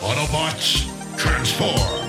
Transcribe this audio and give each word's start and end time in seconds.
Autobots, 0.00 0.86
transform! 1.16 2.06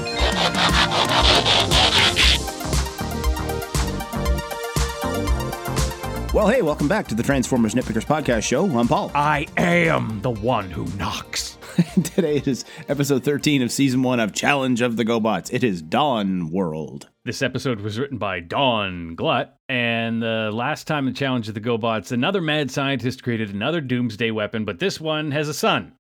Well, 6.34 6.50
hey, 6.50 6.62
welcome 6.62 6.88
back 6.88 7.08
to 7.08 7.16
the 7.16 7.24
Transformers 7.24 7.74
Nitpickers 7.74 8.06
Podcast 8.06 8.44
Show. 8.44 8.66
I'm 8.78 8.88
Paul. 8.88 9.12
I 9.16 9.48
am 9.58 10.22
the 10.22 10.30
one 10.30 10.70
who 10.70 10.86
knocks. 10.98 11.58
Today 12.04 12.44
is 12.46 12.64
episode 12.90 13.24
13 13.24 13.62
of 13.62 13.72
season 13.72 14.04
one 14.04 14.20
of 14.20 14.34
Challenge 14.34 14.82
of 14.82 14.98
the 14.98 15.06
GoBots. 15.06 15.52
It 15.52 15.64
is 15.64 15.82
Dawn 15.82 16.52
World. 16.52 17.10
This 17.24 17.42
episode 17.42 17.82
was 17.82 18.00
written 18.00 18.18
by 18.18 18.40
Don 18.40 19.16
Glut, 19.16 19.58
and 19.68 20.22
the 20.22 20.50
last 20.54 20.88
time 20.88 21.06
the 21.06 21.12
Challenge 21.12 21.48
of 21.48 21.56
the 21.56 21.62
GoBots, 21.62 22.12
another 22.12 22.42
mad 22.42 22.72
scientist 22.72 23.24
created 23.24 23.50
another 23.54 23.82
doomsday 23.82 24.32
weapon, 24.32 24.64
but 24.64 24.80
this 24.80 25.02
one 25.02 25.32
has 25.32 25.50
a 25.50 25.54
son. 25.54 25.94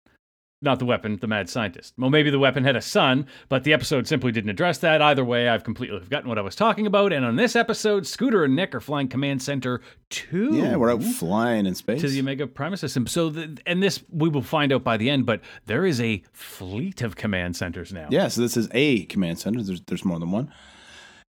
Not 0.60 0.79
the 0.79 0.86
weapon, 0.86 1.18
the 1.21 1.28
mad 1.28 1.50
scientist. 1.50 1.93
Well, 2.00 2.10
maybe 2.10 2.32
the 2.32 2.39
weapon 2.39 2.64
had 2.64 2.75
a 2.75 2.82
son, 2.82 3.28
but 3.47 3.64
the 3.64 3.74
episode 3.74 4.07
simply 4.07 4.32
didn't 4.32 4.50
address 4.50 4.80
that. 4.80 5.04
Either 5.04 5.24
way, 5.24 5.47
I've 5.47 5.64
completely 5.64 6.00
forgotten 6.00 6.28
what 6.28 6.39
I 6.39 6.42
was 6.42 6.56
talking 6.56 6.88
about. 6.88 7.14
And 7.14 7.24
on 7.24 7.36
this 7.36 7.56
episode, 7.56 8.07
Scooter 8.07 8.43
and 8.43 8.56
Nick 8.56 8.74
are 8.74 8.80
flying 8.80 9.07
Command 9.07 9.43
Center 9.43 9.82
2. 10.10 10.56
Yeah, 10.56 10.75
we're 10.75 10.92
out 10.92 11.04
flying 11.04 11.68
in 11.68 11.75
space. 11.75 12.02
to 12.02 12.07
the 12.07 12.20
Omega 12.20 12.47
Prime 12.47 12.75
system. 12.75 13.06
So, 13.06 13.30
the, 13.30 13.56
and 13.68 13.83
this 13.83 14.04
we 14.10 14.30
will 14.30 14.42
find 14.42 14.74
out 14.74 14.83
by 14.83 14.97
the 14.97 15.11
end, 15.11 15.28
but 15.28 15.42
there 15.68 15.86
is 15.86 16.02
a 16.02 16.24
fleet 16.33 17.04
of 17.04 17.16
command 17.16 17.55
centers 17.55 17.94
now. 17.94 18.08
Yeah, 18.10 18.28
so 18.28 18.42
this 18.42 18.58
is 18.58 18.68
a 18.71 19.05
command 19.05 19.38
center. 19.38 19.61
There's, 19.61 19.82
there's 19.82 20.05
more 20.05 20.18
than 20.19 20.32
one. 20.32 20.52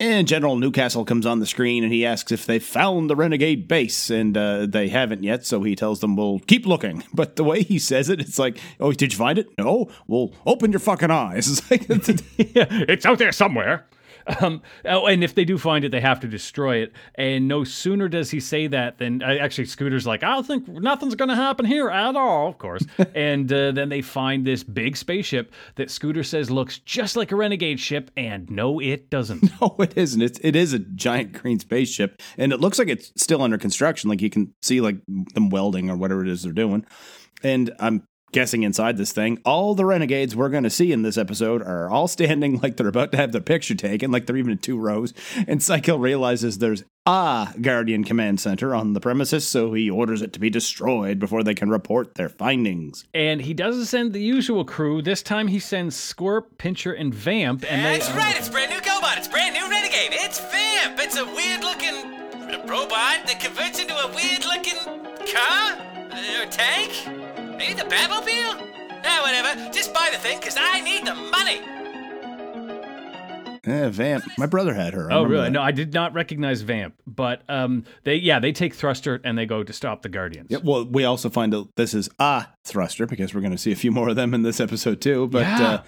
And 0.02 0.30
General 0.30 0.56
Newcastle 0.56 1.04
comes 1.04 1.26
on 1.26 1.40
the 1.40 1.46
screen 1.46 1.84
and 1.84 1.92
he 1.92 2.06
asks 2.06 2.32
if 2.32 2.46
they 2.46 2.58
found 2.58 3.10
the 3.10 3.18
Renegade 3.18 3.68
base, 3.68 4.10
and 4.10 4.38
uh, 4.38 4.66
they 4.66 4.88
haven't 4.88 5.24
yet. 5.24 5.46
So 5.46 5.62
he 5.64 5.76
tells 5.76 6.00
them, 6.00 6.16
"We'll 6.16 6.40
keep 6.40 6.66
looking." 6.66 7.04
But 7.14 7.36
the 7.36 7.44
way 7.44 7.64
he 7.64 7.80
says 7.80 8.08
it, 8.08 8.22
it's 8.22 8.40
like, 8.40 8.58
"Oh, 8.80 8.94
did 8.94 9.12
you 9.12 9.18
find 9.18 9.38
it? 9.38 9.50
No. 9.58 9.90
Well, 10.08 10.32
open 10.46 10.72
your 10.72 10.80
fucking 10.80 11.12
eyes." 11.12 11.48
It's 11.70 11.70
like, 11.70 11.86
it's 12.38 13.06
out 13.06 13.18
there 13.18 13.34
somewhere. 13.34 13.88
Um, 14.42 14.62
oh, 14.86 15.08
and 15.08 15.24
if 15.24 15.36
they 15.36 15.46
do 15.46 15.58
find 15.58 15.84
it, 15.84 15.90
they 15.90 16.02
have 16.02 16.20
to 16.22 16.28
destroy 16.28 16.78
it. 16.78 16.94
And 17.16 17.48
no 17.48 17.64
sooner 17.64 18.08
does 18.08 18.32
he 18.32 18.40
say 18.40 18.68
that 18.68 18.98
than 18.98 19.24
uh, 19.24 19.38
actually 19.40 19.66
Scooter's 19.66 20.06
like, 20.06 20.24
I 20.24 20.36
don't 20.36 20.46
think 20.46 20.68
nothing's 20.68 21.16
going 21.16 21.30
to 21.30 21.36
happen 21.36 21.66
here 21.66 21.90
at 21.90 22.16
all, 22.16 22.48
of 22.48 22.58
course. 22.58 22.86
and 23.16 23.52
uh, 23.52 23.72
then 23.72 23.90
they 23.90 24.02
find 24.02 24.46
this 24.46 24.64
big 24.64 24.98
spaceship 24.98 25.54
that 25.76 25.90
Scooter 25.90 26.24
says 26.24 26.52
looks 26.52 26.80
just 26.80 27.16
like 27.16 27.32
a 27.32 27.36
renegade 27.36 27.80
ship, 27.80 28.12
and 28.16 28.50
no, 28.50 28.80
it 28.80 29.10
doesn't. 29.10 29.50
no, 29.62 29.76
it 29.80 29.98
isn't. 29.98 30.22
It's 30.22 30.40
it 30.44 30.56
is 30.56 30.74
a 30.74 30.80
giant 30.80 31.34
green 31.34 31.60
spaceship, 31.60 32.22
and 32.38 32.54
it 32.54 32.60
looks 32.60 32.80
like 32.80 32.88
it's 32.88 33.12
still 33.22 33.42
under 33.42 33.58
construction. 33.58 34.10
Like 34.10 34.22
you 34.22 34.30
can 34.30 34.54
see 34.62 34.82
like 34.82 34.98
them 35.34 35.50
welding 35.50 35.90
or 35.90 35.98
whatever 35.98 36.22
it 36.22 36.30
is 36.30 36.44
they're 36.44 36.52
doing. 36.52 36.86
And 37.44 37.74
I'm 37.80 38.04
guessing 38.32 38.64
inside 38.64 38.98
this 38.98 39.12
thing, 39.12 39.40
all 39.46 39.76
the 39.76 39.86
renegades 39.86 40.36
we're 40.36 40.50
going 40.50 40.64
to 40.64 40.70
see 40.70 40.92
in 40.92 41.02
this 41.02 41.18
episode 41.18 41.62
are 41.62 41.90
all 41.90 42.08
standing 42.20 42.60
like 42.60 42.78
they're 42.78 42.88
about 42.88 43.12
to 43.12 43.18
have 43.18 43.32
their 43.32 43.42
picture 43.42 43.76
taken, 43.76 44.12
like 44.12 44.26
they're 44.26 44.38
even 44.38 44.52
in 44.52 44.58
two 44.58 44.78
rows. 44.78 45.14
And 45.48 45.62
Cy-Kill 45.62 46.00
realizes 46.00 46.58
there's 46.58 46.84
a 47.06 47.50
Guardian 47.62 48.04
Command 48.04 48.40
Center 48.40 48.76
on 48.76 48.94
the 48.94 49.00
premises, 49.00 49.48
so 49.48 49.74
he 49.74 49.90
orders 49.90 50.22
it 50.22 50.34
to 50.34 50.40
be 50.40 50.50
destroyed 50.50 51.20
before 51.20 51.44
they 51.44 51.56
can 51.56 51.70
report 51.70 52.16
their 52.16 52.30
findings. 52.30 53.06
And 53.14 53.42
he 53.42 53.54
doesn't 53.54 53.86
send 53.86 54.14
the 54.14 54.22
usual 54.22 54.66
crew. 54.66 55.02
This 55.02 55.24
time 55.24 55.48
he 55.48 55.60
sends 55.60 55.96
Scorp, 55.96 56.58
Pincher, 56.58 56.94
and 56.94 57.14
Vamp. 57.14 57.66
And 57.70 57.86
they, 57.86 57.98
That's 57.98 58.12
right, 58.12 58.38
it's 58.38 58.50
brand 58.50 58.72
new 58.72 58.80
Gobot, 58.80 59.18
it's 59.18 59.28
brand 59.28 59.56
new 59.56 59.70
Renegade, 59.70 60.12
it's 60.12 60.40
Vamp! 60.40 61.00
It's 61.00 61.18
a 61.18 61.26
weird 61.26 61.64
looking 61.64 62.20
robot 62.68 63.26
that 63.26 63.40
converts 63.40 63.80
into 63.80 63.96
a 63.96 64.08
weird 64.14 64.46
looking 64.46 64.78
car? 65.34 65.78
Or 66.42 66.46
tank? 66.48 67.29
Maybe 67.60 67.74
the 67.74 67.84
Batmobile? 67.84 68.56
Ah, 69.04 69.20
whatever, 69.22 69.70
just 69.74 69.94
buy 69.94 70.08
the 70.14 70.18
thing, 70.18 70.40
cause 70.40 70.56
I 70.58 70.80
need 70.80 71.06
the 71.06 71.14
money! 71.14 71.60
Eh, 73.70 73.90
Vamp. 73.90 74.24
My 74.38 74.46
brother 74.46 74.74
had 74.74 74.94
her. 74.94 75.12
I 75.12 75.16
Oh, 75.16 75.24
really? 75.24 75.44
that. 75.46 75.52
No, 75.52 75.62
I 75.62 75.72
did 75.72 75.94
not 75.94 76.14
recognize 76.14 76.62
Vamp, 76.62 76.96
but 77.08 77.44
um, 77.50 77.84
they 78.04 78.16
yeah 78.16 78.40
they 78.40 78.52
take 78.52 78.74
Thruster 78.74 79.20
and 79.24 79.38
they 79.38 79.46
go 79.46 79.64
to 79.64 79.74
stop 79.74 80.02
the 80.02 80.10
Guardians. 80.10 80.48
Yeah, 80.50 80.60
well, 80.64 80.86
we 80.86 81.04
also 81.04 81.30
find 81.30 81.54
out 81.54 81.70
this 81.76 81.94
is 81.94 82.10
a 82.20 82.48
thruster 82.66 83.06
because 83.06 83.34
we're 83.34 83.42
going 83.42 83.52
to 83.52 83.58
see 83.58 83.72
a 83.72 83.76
few 83.76 83.92
more 83.92 84.10
of 84.10 84.16
them 84.16 84.34
in 84.34 84.42
this 84.44 84.60
episode 84.60 85.02
too. 85.02 85.28
But 85.28 85.42
Yeah. 85.42 85.68
uh, 85.70 85.84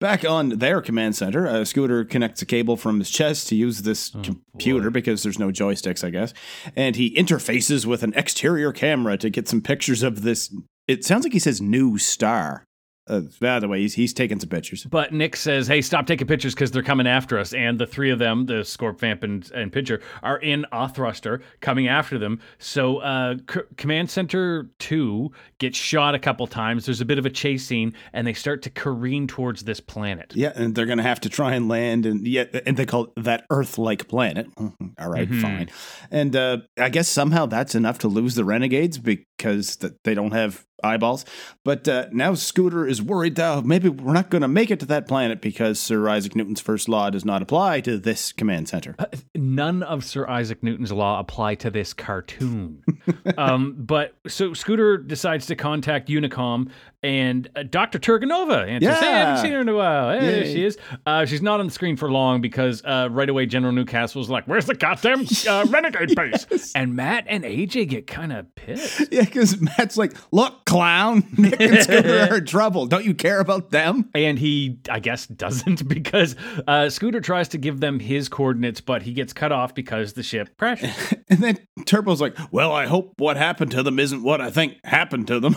back 0.00 0.24
on 0.24 0.50
their 0.58 0.80
command 0.80 1.16
center, 1.16 1.46
uh, 1.46 1.64
Scooter 1.64 2.04
connects 2.04 2.42
a 2.42 2.46
cable 2.46 2.76
from 2.76 2.98
his 2.98 3.10
chest 3.10 3.48
to 3.48 3.54
use 3.56 3.82
this 3.82 4.10
computer 4.22 4.90
because 4.90 5.22
there's 5.22 5.38
no 5.38 5.48
joysticks, 5.48 6.04
I 6.04 6.10
guess, 6.10 6.34
and 6.76 6.96
he 6.96 7.14
interfaces 7.14 7.86
with 7.86 8.02
an 8.02 8.12
exterior 8.14 8.72
camera 8.72 9.16
to 9.18 9.30
get 9.30 9.48
some 9.48 9.60
pictures 9.60 10.02
of 10.02 10.22
this. 10.22 10.54
It 10.88 11.04
sounds 11.04 11.24
like 11.24 11.32
he 11.32 11.38
says 11.38 11.60
new 11.60 11.96
star. 11.98 12.64
Uh, 13.06 13.20
by 13.40 13.60
the 13.60 13.68
way, 13.68 13.80
he's, 13.80 13.94
he's 13.94 14.14
taking 14.14 14.40
some 14.40 14.48
pictures. 14.48 14.84
But 14.84 15.12
Nick 15.12 15.36
says, 15.36 15.66
"Hey, 15.66 15.82
stop 15.82 16.06
taking 16.06 16.26
pictures 16.26 16.54
because 16.54 16.70
they're 16.70 16.82
coming 16.82 17.06
after 17.06 17.38
us." 17.38 17.52
And 17.52 17.78
the 17.78 17.86
three 17.86 18.10
of 18.10 18.18
them, 18.18 18.46
the 18.46 18.64
Scorp, 18.64 18.98
Vamp, 18.98 19.22
and, 19.22 19.50
and 19.52 19.70
Pincher, 19.70 20.00
are 20.22 20.38
in 20.38 20.64
a 20.72 20.88
thruster 20.88 21.42
coming 21.60 21.86
after 21.86 22.18
them. 22.18 22.40
So, 22.58 22.98
uh, 22.98 23.36
C- 23.52 23.60
Command 23.76 24.08
Center 24.10 24.70
Two 24.78 25.32
gets 25.58 25.76
shot 25.76 26.14
a 26.14 26.18
couple 26.18 26.46
times. 26.46 26.86
There's 26.86 27.02
a 27.02 27.04
bit 27.04 27.18
of 27.18 27.26
a 27.26 27.30
chase 27.30 27.66
scene, 27.66 27.92
and 28.14 28.26
they 28.26 28.32
start 28.32 28.62
to 28.62 28.70
careen 28.70 29.26
towards 29.26 29.64
this 29.64 29.80
planet. 29.80 30.32
Yeah, 30.34 30.52
and 30.54 30.74
they're 30.74 30.86
going 30.86 30.96
to 30.98 31.04
have 31.04 31.20
to 31.20 31.28
try 31.28 31.54
and 31.54 31.68
land, 31.68 32.06
and 32.06 32.26
yeah, 32.26 32.44
and 32.64 32.76
they 32.76 32.86
call 32.86 33.04
it 33.16 33.24
that 33.24 33.44
Earth-like 33.50 34.08
planet. 34.08 34.46
Mhm. 34.56 34.94
All 34.98 35.10
right, 35.10 35.28
fine. 35.28 35.68
And 36.10 36.34
uh, 36.34 36.58
I 36.78 36.88
guess 36.88 37.08
somehow 37.08 37.44
that's 37.46 37.74
enough 37.74 37.98
to 37.98 38.08
lose 38.08 38.34
the 38.34 38.44
renegades 38.46 38.96
because 39.36 39.76
th- 39.76 39.92
they 40.04 40.14
don't 40.14 40.32
have 40.32 40.64
eyeballs. 40.82 41.24
But 41.64 41.88
uh, 41.88 42.06
now 42.12 42.34
Scooter 42.34 42.86
is 42.86 43.00
worried 43.00 43.36
that 43.36 43.64
maybe 43.64 43.88
we're 43.88 44.12
not 44.12 44.28
going 44.28 44.42
to 44.42 44.48
make 44.48 44.70
it 44.70 44.80
to 44.80 44.86
that 44.86 45.08
planet 45.08 45.40
because 45.40 45.80
Sir 45.80 46.06
Isaac 46.10 46.36
Newton's 46.36 46.60
first 46.60 46.88
law 46.90 47.08
does 47.08 47.24
not 47.24 47.40
apply 47.40 47.80
to 47.82 47.96
this 47.96 48.32
command 48.32 48.68
center. 48.68 48.94
none 49.34 49.82
of 49.82 50.04
Sir 50.04 50.28
Isaac 50.28 50.62
Newton's 50.62 50.92
law 50.92 51.18
apply 51.20 51.54
to 51.56 51.70
this 51.70 51.94
cartoon. 51.94 52.82
um, 53.38 53.74
but 53.78 54.14
so 54.28 54.52
Scooter 54.52 54.98
decides 54.98 55.46
to 55.46 55.56
contact 55.56 56.08
Unicom 56.08 56.68
and 57.02 57.48
uh, 57.56 57.62
Dr. 57.62 57.98
Turganova 57.98 58.66
answers. 58.68 58.98
Hey, 58.98 59.06
I 59.06 59.10
Yeah. 59.10 59.24
haven't 59.26 59.42
seen 59.42 59.52
her 59.52 59.60
in 59.60 59.68
a 59.68 59.74
while. 59.74 60.18
Hey, 60.18 60.26
there 60.26 60.44
she 60.46 60.64
is. 60.64 60.76
Uh, 61.06 61.24
she's 61.24 61.42
not 61.42 61.60
on 61.60 61.66
the 61.66 61.72
screen 61.72 61.96
for 61.96 62.10
long 62.10 62.40
because 62.42 62.82
uh, 62.84 63.08
right 63.10 63.28
away 63.28 63.46
General 63.46 63.72
Newcastle's 63.72 64.28
like, 64.30 64.44
"Where's 64.46 64.64
the 64.66 64.74
goddamn 64.74 65.26
uh, 65.48 65.66
renegade 65.68 66.14
base?" 66.14 66.72
And 66.74 66.94
Matt 66.96 67.24
and 67.28 67.44
AJ 67.44 67.88
get 67.88 68.06
kind 68.06 68.32
of 68.32 68.54
pissed. 68.54 69.12
Yeah, 69.12 69.23
because 69.24 69.60
Matt's 69.60 69.96
like, 69.96 70.14
look, 70.30 70.64
clown, 70.64 71.26
Nick 71.38 71.60
and 71.60 71.82
Scooter 71.82 72.20
are 72.20 72.36
in 72.38 72.46
trouble. 72.46 72.86
Don't 72.86 73.04
you 73.04 73.14
care 73.14 73.40
about 73.40 73.70
them? 73.70 74.10
And 74.14 74.38
he, 74.38 74.78
I 74.90 75.00
guess, 75.00 75.26
doesn't 75.26 75.86
because 75.88 76.36
uh, 76.66 76.90
Scooter 76.90 77.20
tries 77.20 77.48
to 77.48 77.58
give 77.58 77.80
them 77.80 77.98
his 78.00 78.28
coordinates, 78.28 78.80
but 78.80 79.02
he 79.02 79.12
gets 79.12 79.32
cut 79.32 79.52
off 79.52 79.74
because 79.74 80.12
the 80.14 80.22
ship 80.22 80.56
crashes. 80.58 80.94
And 81.26 81.42
then 81.42 81.58
Turbo's 81.86 82.20
like, 82.20 82.36
well, 82.52 82.70
I 82.70 82.86
hope 82.86 83.14
what 83.18 83.36
happened 83.36 83.70
to 83.72 83.82
them 83.82 83.98
isn't 83.98 84.22
what 84.22 84.40
I 84.40 84.50
think 84.50 84.74
happened 84.84 85.26
to 85.28 85.40
them. 85.40 85.56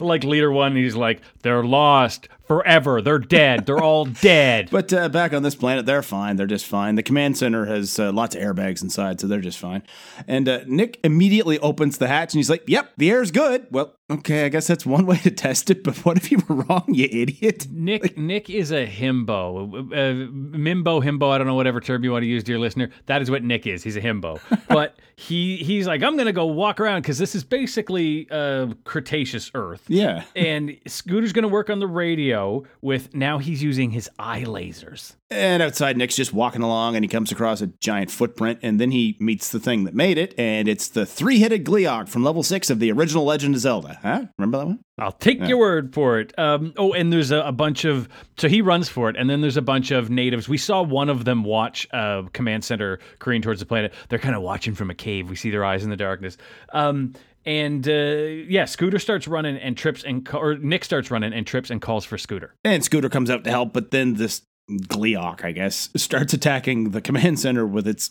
like 0.00 0.24
leader 0.24 0.50
one, 0.50 0.74
he's 0.74 0.96
like, 0.96 1.20
they're 1.42 1.62
lost 1.62 2.28
forever. 2.46 3.00
They're 3.02 3.18
dead. 3.18 3.66
They're 3.66 3.82
all 3.82 4.04
dead. 4.06 4.70
But 4.76 4.92
uh, 4.92 5.08
back 5.08 5.32
on 5.32 5.42
this 5.42 5.54
planet, 5.54 5.86
they're 5.86 6.02
fine. 6.02 6.36
They're 6.36 6.46
just 6.46 6.66
fine. 6.66 6.96
The 6.96 7.02
command 7.02 7.38
center 7.38 7.64
has 7.64 7.98
uh, 7.98 8.12
lots 8.12 8.36
of 8.36 8.42
airbags 8.42 8.82
inside, 8.82 9.20
so 9.20 9.26
they're 9.26 9.40
just 9.40 9.58
fine. 9.58 9.82
And 10.28 10.48
uh, 10.48 10.60
Nick 10.66 10.98
immediately 11.02 11.58
opens 11.60 11.96
the 11.96 12.08
hatch 12.08 12.34
and 12.34 12.38
he's 12.38 12.50
like, 12.50 12.64
Yep, 12.66 12.92
the 12.98 13.10
air's 13.10 13.30
good. 13.30 13.66
Well, 13.70 13.94
okay, 14.10 14.44
I 14.44 14.48
guess 14.50 14.66
that's 14.66 14.84
one 14.84 15.06
way 15.06 15.16
to 15.18 15.30
test 15.30 15.70
it, 15.70 15.82
but 15.82 15.96
what 16.04 16.16
if 16.18 16.30
you 16.30 16.42
were 16.46 16.56
wrong, 16.56 16.84
you 16.88 17.08
idiot? 17.10 17.68
Nick 17.70 18.18
Nick 18.18 18.50
is 18.50 18.70
a 18.70 18.86
himbo, 18.86 19.72
uh, 19.92 20.30
mimbo, 20.30 21.02
himbo. 21.02 21.30
I 21.30 21.38
don't 21.38 21.46
know 21.46 21.54
whatever 21.54 21.80
term 21.80 22.04
you 22.04 22.12
want 22.12 22.22
to 22.22 22.28
use, 22.28 22.44
dear 22.44 22.58
listener. 22.58 22.90
That 23.06 23.22
is 23.22 23.30
what 23.30 23.42
Nick 23.42 23.66
is. 23.66 23.82
He's 23.82 23.96
a 23.96 24.02
himbo. 24.02 24.40
but 24.68 24.98
he 25.16 25.56
he's 25.56 25.86
like, 25.86 26.02
I'm 26.02 26.16
gonna 26.16 26.32
go 26.32 26.46
walk 26.46 26.80
around 26.80 27.02
because 27.02 27.18
this 27.18 27.34
is 27.34 27.44
basically 27.44 28.28
uh, 28.30 28.68
Cretaceous 28.84 29.50
Earth. 29.54 29.84
Yeah. 29.88 30.24
And 30.34 30.76
Scooter's 30.86 31.32
gonna 31.32 31.48
work 31.48 31.70
on 31.70 31.78
the 31.78 31.86
radio 31.86 32.35
with 32.80 33.14
now 33.14 33.38
he's 33.38 33.62
using 33.62 33.90
his 33.90 34.08
eye 34.18 34.42
lasers. 34.42 35.16
And 35.28 35.60
outside, 35.62 35.96
Nick's 35.96 36.14
just 36.14 36.32
walking 36.32 36.62
along 36.62 36.94
and 36.94 37.04
he 37.04 37.08
comes 37.08 37.32
across 37.32 37.60
a 37.60 37.66
giant 37.66 38.12
footprint, 38.12 38.60
and 38.62 38.80
then 38.80 38.92
he 38.92 39.16
meets 39.18 39.50
the 39.50 39.58
thing 39.58 39.84
that 39.84 39.94
made 39.94 40.18
it, 40.18 40.34
and 40.38 40.68
it's 40.68 40.88
the 40.88 41.04
three 41.04 41.40
headed 41.40 41.64
Gleeok 41.64 42.08
from 42.08 42.22
level 42.22 42.44
six 42.44 42.70
of 42.70 42.78
the 42.78 42.92
original 42.92 43.24
Legend 43.24 43.56
of 43.56 43.60
Zelda. 43.60 43.98
Huh? 44.02 44.26
Remember 44.38 44.58
that 44.58 44.66
one? 44.66 44.78
I'll 44.98 45.12
take 45.12 45.40
your 45.46 45.58
word 45.58 45.92
for 45.92 46.20
it. 46.20 46.36
Um, 46.38 46.72
oh, 46.78 46.92
and 46.94 47.12
there's 47.12 47.30
a, 47.30 47.40
a 47.40 47.52
bunch 47.52 47.84
of 47.84 48.08
so 48.38 48.48
he 48.48 48.62
runs 48.62 48.88
for 48.88 49.10
it, 49.10 49.16
and 49.16 49.28
then 49.28 49.40
there's 49.40 49.56
a 49.56 49.62
bunch 49.62 49.90
of 49.90 50.10
natives. 50.10 50.48
We 50.48 50.58
saw 50.58 50.82
one 50.82 51.08
of 51.10 51.24
them 51.24 51.44
watch 51.44 51.86
uh, 51.92 52.22
command 52.32 52.64
center 52.64 53.00
careen 53.18 53.42
towards 53.42 53.60
the 53.60 53.66
planet. 53.66 53.92
They're 54.08 54.18
kind 54.18 54.36
of 54.36 54.42
watching 54.42 54.74
from 54.74 54.90
a 54.90 54.94
cave. 54.94 55.28
We 55.28 55.36
see 55.36 55.50
their 55.50 55.64
eyes 55.64 55.84
in 55.84 55.90
the 55.90 55.96
darkness. 55.96 56.38
Um, 56.72 57.14
and 57.46 57.88
uh, 57.88 57.92
yeah, 57.92 58.64
Scooter 58.64 58.98
starts 58.98 59.26
running 59.28 59.56
and 59.56 59.76
trips, 59.76 60.02
and 60.04 60.28
or 60.34 60.56
Nick 60.58 60.84
starts 60.84 61.10
running 61.10 61.32
and 61.32 61.46
trips 61.46 61.70
and 61.70 61.80
calls 61.80 62.04
for 62.04 62.18
Scooter. 62.18 62.54
And 62.64 62.84
Scooter 62.84 63.08
comes 63.08 63.30
out 63.30 63.44
to 63.44 63.50
help, 63.50 63.72
but 63.72 63.92
then 63.92 64.14
this 64.14 64.42
Gleeok, 64.68 65.44
I 65.44 65.52
guess, 65.52 65.88
starts 65.96 66.32
attacking 66.32 66.90
the 66.90 67.00
command 67.00 67.38
center 67.38 67.64
with 67.64 67.86
its 67.86 68.10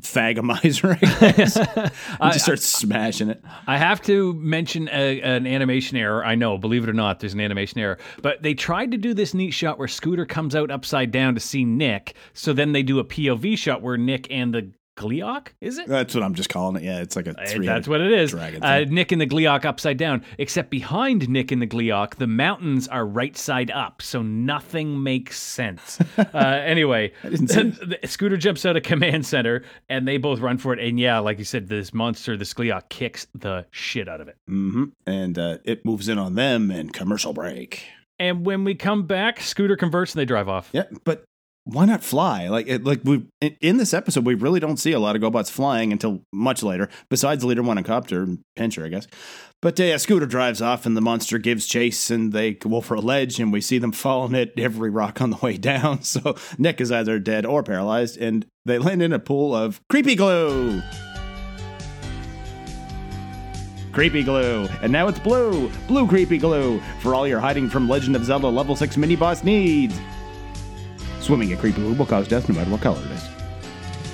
thagomizer. 0.00 0.96
I 1.20 1.32
guess. 1.32 1.56
I- 2.20 2.30
just 2.32 2.44
starts 2.44 2.64
smashing 2.64 3.28
it. 3.28 3.42
I 3.66 3.76
have 3.76 4.00
to 4.02 4.32
mention 4.34 4.88
a, 4.92 5.20
an 5.22 5.48
animation 5.48 5.96
error. 5.96 6.24
I 6.24 6.36
know, 6.36 6.58
believe 6.58 6.84
it 6.84 6.88
or 6.88 6.92
not, 6.92 7.18
there's 7.18 7.34
an 7.34 7.40
animation 7.40 7.80
error. 7.80 7.98
But 8.22 8.42
they 8.42 8.54
tried 8.54 8.92
to 8.92 8.98
do 8.98 9.14
this 9.14 9.34
neat 9.34 9.50
shot 9.50 9.78
where 9.78 9.88
Scooter 9.88 10.26
comes 10.26 10.54
out 10.54 10.70
upside 10.70 11.10
down 11.10 11.34
to 11.34 11.40
see 11.40 11.64
Nick. 11.64 12.14
So 12.34 12.52
then 12.52 12.70
they 12.72 12.84
do 12.84 13.00
a 13.00 13.04
POV 13.04 13.58
shot 13.58 13.82
where 13.82 13.96
Nick 13.96 14.28
and 14.30 14.54
the 14.54 14.70
Gleeok, 14.96 15.48
is 15.60 15.78
it? 15.78 15.86
That's 15.86 16.14
what 16.14 16.24
I'm 16.24 16.34
just 16.34 16.48
calling 16.48 16.76
it. 16.76 16.82
Yeah, 16.82 17.00
it's 17.00 17.16
like 17.16 17.26
a 17.26 17.38
Uh, 17.40 17.46
three. 17.46 17.66
That's 17.66 17.86
what 17.86 18.00
it 18.00 18.10
is. 18.12 18.34
Uh. 18.34 18.84
Nick 18.88 19.12
and 19.12 19.20
the 19.20 19.26
Gleeok 19.26 19.64
upside 19.64 19.98
down, 19.98 20.24
except 20.38 20.70
behind 20.70 21.28
Nick 21.28 21.52
and 21.52 21.60
the 21.60 21.66
Gleeok, 21.66 22.16
the 22.16 22.26
mountains 22.26 22.88
are 22.88 23.06
right 23.06 23.36
side 23.36 23.70
up, 23.70 24.00
so 24.02 24.22
nothing 24.22 25.02
makes 25.02 25.38
sense. 25.38 25.98
uh, 26.18 26.38
anyway, 26.38 27.12
Scooter 28.04 28.36
jumps 28.36 28.64
out 28.64 28.76
of 28.76 28.82
command 28.82 29.26
center, 29.26 29.62
and 29.88 30.08
they 30.08 30.16
both 30.16 30.40
run 30.40 30.58
for 30.58 30.72
it. 30.72 30.78
And 30.80 30.98
yeah, 30.98 31.18
like 31.18 31.38
you 31.38 31.44
said, 31.44 31.68
this 31.68 31.92
monster, 31.92 32.36
this 32.36 32.54
Gleeok, 32.54 32.88
kicks 32.88 33.26
the 33.34 33.66
shit 33.70 34.08
out 34.08 34.20
of 34.20 34.28
it. 34.28 34.36
hmm 34.46 34.84
And 35.06 35.38
uh, 35.38 35.58
it 35.64 35.84
moves 35.84 36.08
in 36.08 36.18
on 36.18 36.34
them 36.34 36.70
and 36.70 36.92
commercial 36.92 37.32
break. 37.32 37.84
And 38.18 38.46
when 38.46 38.64
we 38.64 38.74
come 38.74 39.06
back, 39.06 39.40
Scooter 39.40 39.76
converts 39.76 40.14
and 40.14 40.20
they 40.20 40.24
drive 40.24 40.48
off. 40.48 40.70
Yeah, 40.72 40.84
but 41.04 41.24
why 41.66 41.84
not 41.84 42.04
fly? 42.04 42.46
Like, 42.46 42.68
it, 42.68 42.84
like 42.84 43.00
we 43.02 43.26
in, 43.40 43.76
this 43.76 43.92
episode, 43.92 44.24
we 44.24 44.34
really 44.34 44.60
don't 44.60 44.76
see 44.76 44.92
a 44.92 45.00
lot 45.00 45.16
of 45.16 45.22
GoBots 45.22 45.50
flying 45.50 45.90
until 45.90 46.22
much 46.32 46.62
later. 46.62 46.88
Besides 47.10 47.44
Leader 47.44 47.64
One 47.64 47.76
and 47.76 47.84
Cop-Tur 47.84 48.22
and 48.22 48.38
Pincher, 48.54 48.84
I 48.84 48.88
guess. 48.88 49.08
But 49.60 49.80
uh, 49.80 49.84
yeah, 49.84 49.96
Scooter 49.96 50.26
drives 50.26 50.62
off, 50.62 50.86
and 50.86 50.96
the 50.96 51.00
monster 51.00 51.38
gives 51.38 51.66
chase, 51.66 52.08
and 52.08 52.32
they 52.32 52.52
go 52.52 52.80
for 52.80 52.94
a 52.94 53.00
ledge, 53.00 53.40
and 53.40 53.52
we 53.52 53.60
see 53.60 53.78
them 53.78 53.90
falling 53.90 54.36
at 54.36 54.56
every 54.56 54.90
rock 54.90 55.20
on 55.20 55.30
the 55.30 55.38
way 55.38 55.56
down. 55.56 56.02
So 56.06 56.36
Nick 56.56 56.80
is 56.80 56.92
either 56.92 57.18
dead 57.18 57.44
or 57.44 57.64
paralyzed, 57.64 58.16
and 58.16 58.46
they 58.64 58.78
land 58.78 59.02
in 59.02 59.12
a 59.12 59.18
pool 59.18 59.52
of 59.52 59.80
creepy 59.88 60.14
glue. 60.14 60.80
Creepy 63.92 64.22
glue. 64.22 64.68
And 64.82 64.92
now 64.92 65.08
it's 65.08 65.18
blue. 65.18 65.68
Blue 65.88 66.06
creepy 66.06 66.38
glue 66.38 66.80
for 67.00 67.12
all 67.12 67.26
your 67.26 67.40
hiding 67.40 67.68
from 67.68 67.88
Legend 67.88 68.14
of 68.14 68.24
Zelda 68.24 68.46
level 68.46 68.76
6 68.76 68.96
mini 68.96 69.16
boss 69.16 69.42
needs. 69.42 69.98
Swimming 71.26 71.50
in 71.50 71.58
creepy 71.58 71.80
glue 71.80 71.94
will 71.94 72.06
cause 72.06 72.28
death 72.28 72.48
no 72.48 72.54
matter 72.54 72.70
what 72.70 72.80
color 72.80 73.00
it 73.04 73.10
is. 73.10 73.28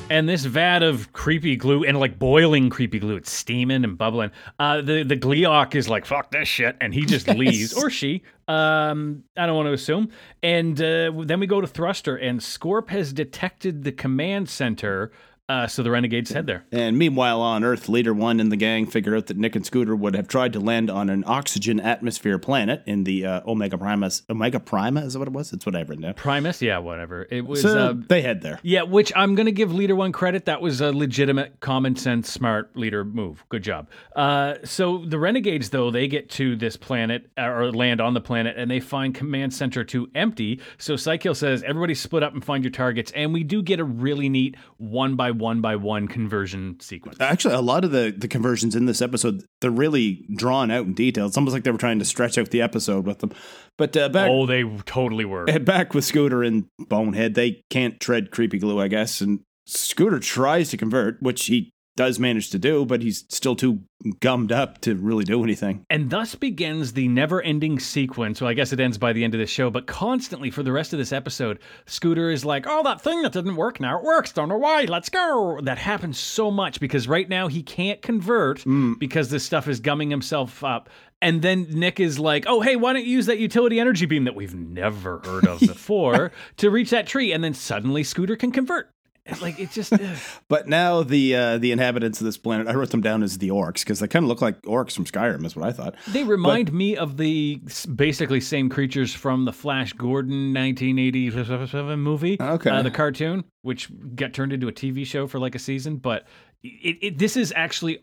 And 0.08 0.26
this 0.26 0.46
vat 0.46 0.82
of 0.82 1.12
creepy 1.12 1.56
glue 1.56 1.84
and 1.84 2.00
like 2.00 2.18
boiling 2.18 2.70
creepy 2.70 3.00
glue, 3.00 3.16
it's 3.16 3.30
steaming 3.30 3.84
and 3.84 3.98
bubbling. 3.98 4.30
Uh, 4.58 4.80
the 4.80 5.02
the 5.02 5.18
Gleeok 5.18 5.74
is 5.74 5.90
like 5.90 6.06
fuck 6.06 6.30
this 6.30 6.48
shit, 6.48 6.74
and 6.80 6.94
he 6.94 7.04
just 7.04 7.28
leaves 7.36 7.74
or 7.74 7.90
she. 7.90 8.22
Um, 8.48 9.24
I 9.36 9.44
don't 9.44 9.56
want 9.56 9.66
to 9.66 9.74
assume. 9.74 10.08
And 10.42 10.80
uh, 10.80 11.12
then 11.24 11.38
we 11.38 11.46
go 11.46 11.60
to 11.60 11.66
Thruster, 11.66 12.16
and 12.16 12.40
Scorp 12.40 12.88
has 12.88 13.12
detected 13.12 13.84
the 13.84 13.92
command 13.92 14.48
center. 14.48 15.12
Uh, 15.52 15.66
so 15.66 15.82
the 15.82 15.90
renegades 15.90 16.30
head 16.30 16.46
there. 16.46 16.64
And 16.72 16.96
meanwhile, 16.96 17.42
on 17.42 17.62
Earth, 17.62 17.86
Leader 17.86 18.14
1 18.14 18.40
and 18.40 18.50
the 18.50 18.56
gang 18.56 18.86
figure 18.86 19.14
out 19.14 19.26
that 19.26 19.36
Nick 19.36 19.54
and 19.54 19.66
Scooter 19.66 19.94
would 19.94 20.16
have 20.16 20.26
tried 20.26 20.54
to 20.54 20.60
land 20.60 20.88
on 20.88 21.10
an 21.10 21.24
oxygen 21.26 21.78
atmosphere 21.78 22.38
planet 22.38 22.82
in 22.86 23.04
the 23.04 23.26
uh, 23.26 23.40
Omega 23.46 23.76
Primus. 23.76 24.22
Omega 24.30 24.58
Prima, 24.58 25.02
is 25.02 25.12
that 25.12 25.18
what 25.18 25.28
it 25.28 25.34
was? 25.34 25.52
It's 25.52 25.66
what 25.66 25.76
I've 25.76 25.90
written 25.90 26.04
down. 26.04 26.14
Primus, 26.14 26.62
yeah, 26.62 26.78
whatever. 26.78 27.26
It 27.30 27.46
was. 27.46 27.60
So 27.60 27.90
uh, 27.90 27.94
they 28.08 28.22
head 28.22 28.40
there. 28.40 28.60
Yeah, 28.62 28.84
which 28.84 29.12
I'm 29.14 29.34
going 29.34 29.44
to 29.44 29.52
give 29.52 29.74
Leader 29.74 29.94
One 29.94 30.10
credit. 30.10 30.46
That 30.46 30.62
was 30.62 30.80
a 30.80 30.90
legitimate, 30.90 31.60
common 31.60 31.96
sense, 31.96 32.30
smart 32.30 32.74
leader 32.74 33.04
move. 33.04 33.44
Good 33.50 33.62
job. 33.62 33.90
Uh, 34.16 34.54
so 34.64 35.04
the 35.04 35.18
Renegades, 35.18 35.68
though, 35.68 35.90
they 35.90 36.08
get 36.08 36.30
to 36.30 36.56
this 36.56 36.78
planet 36.78 37.30
uh, 37.36 37.42
or 37.42 37.70
land 37.70 38.00
on 38.00 38.14
the 38.14 38.22
planet 38.22 38.56
and 38.56 38.70
they 38.70 38.80
find 38.80 39.14
Command 39.14 39.52
Center 39.52 39.84
2 39.84 40.12
empty. 40.14 40.62
So 40.78 40.96
Cy-Kill 40.96 41.34
says, 41.34 41.62
everybody 41.62 41.94
split 41.94 42.22
up 42.22 42.32
and 42.32 42.42
find 42.42 42.64
your 42.64 42.70
targets. 42.70 43.12
And 43.14 43.34
we 43.34 43.44
do 43.44 43.60
get 43.60 43.80
a 43.80 43.84
really 43.84 44.30
neat 44.30 44.56
one 44.78 45.14
by 45.14 45.41
one 45.42 45.60
by 45.60 45.76
one 45.76 46.08
conversion 46.08 46.78
sequence. 46.80 47.18
Actually, 47.20 47.54
a 47.54 47.60
lot 47.60 47.84
of 47.84 47.90
the, 47.90 48.14
the 48.16 48.28
conversions 48.28 48.74
in 48.74 48.86
this 48.86 49.02
episode, 49.02 49.44
they're 49.60 49.70
really 49.70 50.24
drawn 50.36 50.70
out 50.70 50.86
in 50.86 50.94
detail. 50.94 51.26
It's 51.26 51.36
almost 51.36 51.52
like 51.52 51.64
they 51.64 51.70
were 51.70 51.78
trying 51.78 51.98
to 51.98 52.04
stretch 52.04 52.38
out 52.38 52.50
the 52.50 52.62
episode 52.62 53.04
with 53.06 53.18
them. 53.18 53.32
But 53.76 53.96
uh, 53.96 54.08
back 54.08 54.30
Oh, 54.30 54.46
they 54.46 54.62
totally 54.86 55.24
were. 55.24 55.44
back 55.60 55.92
with 55.92 56.04
Scooter 56.04 56.42
and 56.42 56.66
Bonehead, 56.78 57.34
they 57.34 57.62
can't 57.68 58.00
tread 58.00 58.30
creepy 58.30 58.58
glue, 58.58 58.80
I 58.80 58.88
guess. 58.88 59.20
And 59.20 59.40
Scooter 59.66 60.20
tries 60.20 60.70
to 60.70 60.76
convert, 60.76 61.20
which 61.20 61.46
he 61.46 61.72
does 61.96 62.18
manage 62.18 62.50
to 62.50 62.58
do, 62.58 62.86
but 62.86 63.02
he's 63.02 63.24
still 63.28 63.54
too 63.54 63.80
gummed 64.20 64.50
up 64.50 64.80
to 64.80 64.94
really 64.94 65.24
do 65.24 65.44
anything. 65.44 65.84
And 65.90 66.10
thus 66.10 66.34
begins 66.34 66.92
the 66.92 67.08
never 67.08 67.42
ending 67.42 67.78
sequence. 67.78 68.40
Well, 68.40 68.50
I 68.50 68.54
guess 68.54 68.72
it 68.72 68.80
ends 68.80 68.98
by 68.98 69.12
the 69.12 69.24
end 69.24 69.34
of 69.34 69.40
the 69.40 69.46
show, 69.46 69.70
but 69.70 69.86
constantly 69.86 70.50
for 70.50 70.62
the 70.62 70.72
rest 70.72 70.92
of 70.92 70.98
this 70.98 71.12
episode, 71.12 71.58
Scooter 71.86 72.30
is 72.30 72.44
like, 72.44 72.66
oh, 72.66 72.82
that 72.82 73.00
thing 73.00 73.22
that 73.22 73.32
didn't 73.32 73.56
work, 73.56 73.80
now 73.80 73.98
it 73.98 74.04
works. 74.04 74.32
Don't 74.32 74.48
know 74.48 74.58
why. 74.58 74.82
Let's 74.84 75.08
go. 75.08 75.60
That 75.62 75.78
happens 75.78 76.18
so 76.18 76.50
much 76.50 76.80
because 76.80 77.06
right 77.08 77.28
now 77.28 77.48
he 77.48 77.62
can't 77.62 78.02
convert 78.02 78.60
mm. 78.60 78.98
because 78.98 79.30
this 79.30 79.44
stuff 79.44 79.68
is 79.68 79.80
gumming 79.80 80.10
himself 80.10 80.64
up. 80.64 80.88
And 81.20 81.40
then 81.40 81.68
Nick 81.70 82.00
is 82.00 82.18
like, 82.18 82.46
oh, 82.48 82.60
hey, 82.60 82.74
why 82.74 82.92
don't 82.92 83.04
you 83.04 83.12
use 83.12 83.26
that 83.26 83.38
utility 83.38 83.78
energy 83.78 84.06
beam 84.06 84.24
that 84.24 84.34
we've 84.34 84.56
never 84.56 85.20
heard 85.24 85.46
of 85.46 85.60
before 85.60 86.32
to 86.56 86.70
reach 86.70 86.90
that 86.90 87.06
tree? 87.06 87.32
And 87.32 87.44
then 87.44 87.54
suddenly 87.54 88.02
Scooter 88.02 88.34
can 88.34 88.50
convert. 88.50 88.90
It's 89.24 89.40
like, 89.40 89.60
it 89.60 89.70
just. 89.70 89.92
But 90.48 90.68
now 90.68 91.02
the 91.02 91.34
uh, 91.36 91.58
the 91.58 91.72
inhabitants 91.72 92.20
of 92.20 92.24
this 92.24 92.36
planet, 92.36 92.66
I 92.66 92.74
wrote 92.74 92.90
them 92.90 93.00
down 93.00 93.22
as 93.22 93.38
the 93.38 93.48
orcs 93.50 93.80
because 93.80 94.00
they 94.00 94.08
kind 94.08 94.24
of 94.24 94.28
look 94.28 94.42
like 94.42 94.60
orcs 94.62 94.94
from 94.94 95.04
Skyrim, 95.04 95.44
is 95.46 95.54
what 95.56 95.66
I 95.66 95.72
thought. 95.72 95.94
They 96.08 96.24
remind 96.24 96.72
me 96.72 96.96
of 96.96 97.16
the 97.16 97.60
basically 97.94 98.40
same 98.40 98.68
creatures 98.68 99.14
from 99.14 99.44
the 99.44 99.52
Flash 99.52 99.92
Gordon 99.92 100.52
1987 100.52 102.00
movie, 102.00 102.36
Okay. 102.40 102.70
uh, 102.70 102.82
the 102.82 102.90
cartoon, 102.90 103.44
which 103.62 103.90
got 104.14 104.32
turned 104.32 104.52
into 104.52 104.68
a 104.68 104.72
TV 104.72 105.06
show 105.06 105.26
for 105.26 105.38
like 105.38 105.54
a 105.54 105.58
season. 105.58 105.96
But 105.96 106.26
it, 106.62 106.98
it, 107.00 107.18
this 107.18 107.36
is 107.36 107.52
actually 107.56 108.00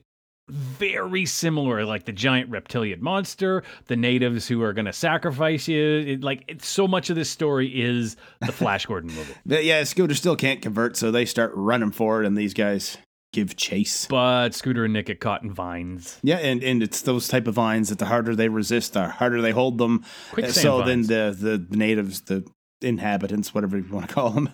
very 0.50 1.26
similar, 1.26 1.86
like 1.86 2.06
the 2.06 2.12
giant 2.12 2.50
reptilian 2.50 3.02
monster, 3.04 3.64
the 3.88 3.96
natives 3.96 4.48
who 4.48 4.62
are 4.62 4.74
going 4.74 4.86
to 4.86 4.94
sacrifice 4.94 5.68
you. 5.68 5.84
It, 6.00 6.24
like 6.24 6.44
it's 6.48 6.68
so 6.68 6.88
much 6.88 7.10
of 7.10 7.16
this 7.16 7.30
story 7.30 7.68
is 7.68 8.16
the 8.42 8.52
Flash 8.52 8.86
Gordon 8.86 9.14
movie. 9.14 9.34
Yeah, 9.70 9.84
Scooter 9.84 10.16
still 10.16 10.36
can't 10.36 10.62
convert, 10.62 10.96
so 10.96 11.12
they 11.12 11.26
start 11.26 11.52
running 11.54 11.92
for 11.92 12.24
it, 12.24 12.28
and 12.28 12.38
these 12.38 12.54
guys 12.54 12.98
give 13.34 13.56
chase. 13.56 14.06
But 14.08 14.54
Scooter 14.54 14.86
and 14.86 14.94
Nick 14.94 15.08
get 15.08 15.20
caught 15.20 15.44
in 15.44 15.54
vines. 15.54 16.20
Yeah, 16.24 16.38
and, 16.38 16.64
and 16.64 16.82
it's 16.82 17.02
those 17.02 17.28
type 17.28 17.48
of 17.48 17.56
vines 17.56 17.90
that 17.90 18.00
the 18.00 18.06
harder 18.06 18.36
they 18.36 18.50
resist, 18.50 18.94
the 18.94 19.10
harder 19.10 19.42
they 19.42 19.52
hold 19.52 19.78
them. 19.78 20.04
Quicksand 20.32 20.58
uh, 20.58 20.62
so 20.62 20.78
vines. 20.84 21.08
then 21.08 21.36
the, 21.42 21.58
the 21.68 21.78
natives, 21.78 22.22
the 22.22 22.46
inhabitants, 22.82 23.54
whatever 23.54 23.78
you 23.78 23.92
want 23.92 24.08
to 24.08 24.14
call 24.14 24.30
them. 24.32 24.50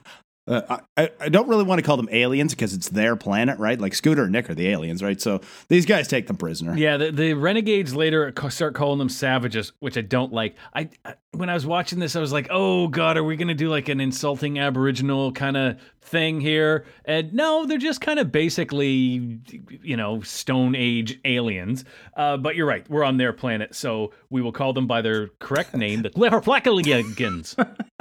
Uh, 0.47 0.77
I, 0.95 1.09
I 1.19 1.29
don't 1.29 1.47
really 1.47 1.63
want 1.63 1.79
to 1.79 1.85
call 1.85 1.97
them 1.97 2.07
aliens 2.11 2.53
because 2.53 2.75
it's 2.75 2.89
their 2.89 3.15
planet, 3.15 3.57
right? 3.57 3.81
Like 3.81 3.95
Scooter 3.95 4.23
and 4.23 4.31
Nick 4.31 4.47
are 4.47 4.53
the 4.53 4.67
aliens, 4.67 5.01
right? 5.01 5.19
So 5.19 5.41
these 5.69 5.87
guys 5.87 6.07
take 6.07 6.27
them 6.27 6.37
prisoner. 6.37 6.77
Yeah, 6.77 6.97
the, 6.97 7.11
the 7.11 7.33
renegades 7.33 7.95
later 7.95 8.31
start 8.49 8.75
calling 8.75 8.99
them 8.99 9.09
savages, 9.09 9.71
which 9.79 9.97
I 9.97 10.01
don't 10.01 10.31
like. 10.31 10.55
I, 10.73 10.89
I 11.03 11.15
when 11.31 11.49
I 11.49 11.55
was 11.55 11.65
watching 11.65 11.97
this, 11.97 12.15
I 12.15 12.19
was 12.19 12.31
like, 12.31 12.47
"Oh 12.51 12.87
God, 12.87 13.17
are 13.17 13.23
we 13.23 13.35
gonna 13.37 13.55
do 13.55 13.69
like 13.69 13.89
an 13.89 13.99
insulting 13.99 14.59
Aboriginal 14.59 15.31
kind 15.31 15.57
of 15.57 15.79
thing 16.01 16.39
here?" 16.39 16.85
And 17.05 17.33
no, 17.33 17.65
they're 17.65 17.79
just 17.79 18.01
kind 18.01 18.19
of 18.19 18.31
basically, 18.31 19.39
you 19.81 19.97
know, 19.97 20.21
Stone 20.21 20.75
Age 20.75 21.19
aliens. 21.25 21.85
Uh, 22.15 22.37
but 22.37 22.55
you're 22.55 22.67
right, 22.67 22.87
we're 22.87 23.03
on 23.03 23.17
their 23.17 23.33
planet, 23.33 23.73
so 23.73 24.13
we 24.29 24.43
will 24.43 24.51
call 24.51 24.73
them 24.73 24.85
by 24.85 25.01
their 25.01 25.29
correct 25.39 25.75
name, 25.75 26.03
the 26.03 26.11
Glyphoplecalians. 26.11 27.55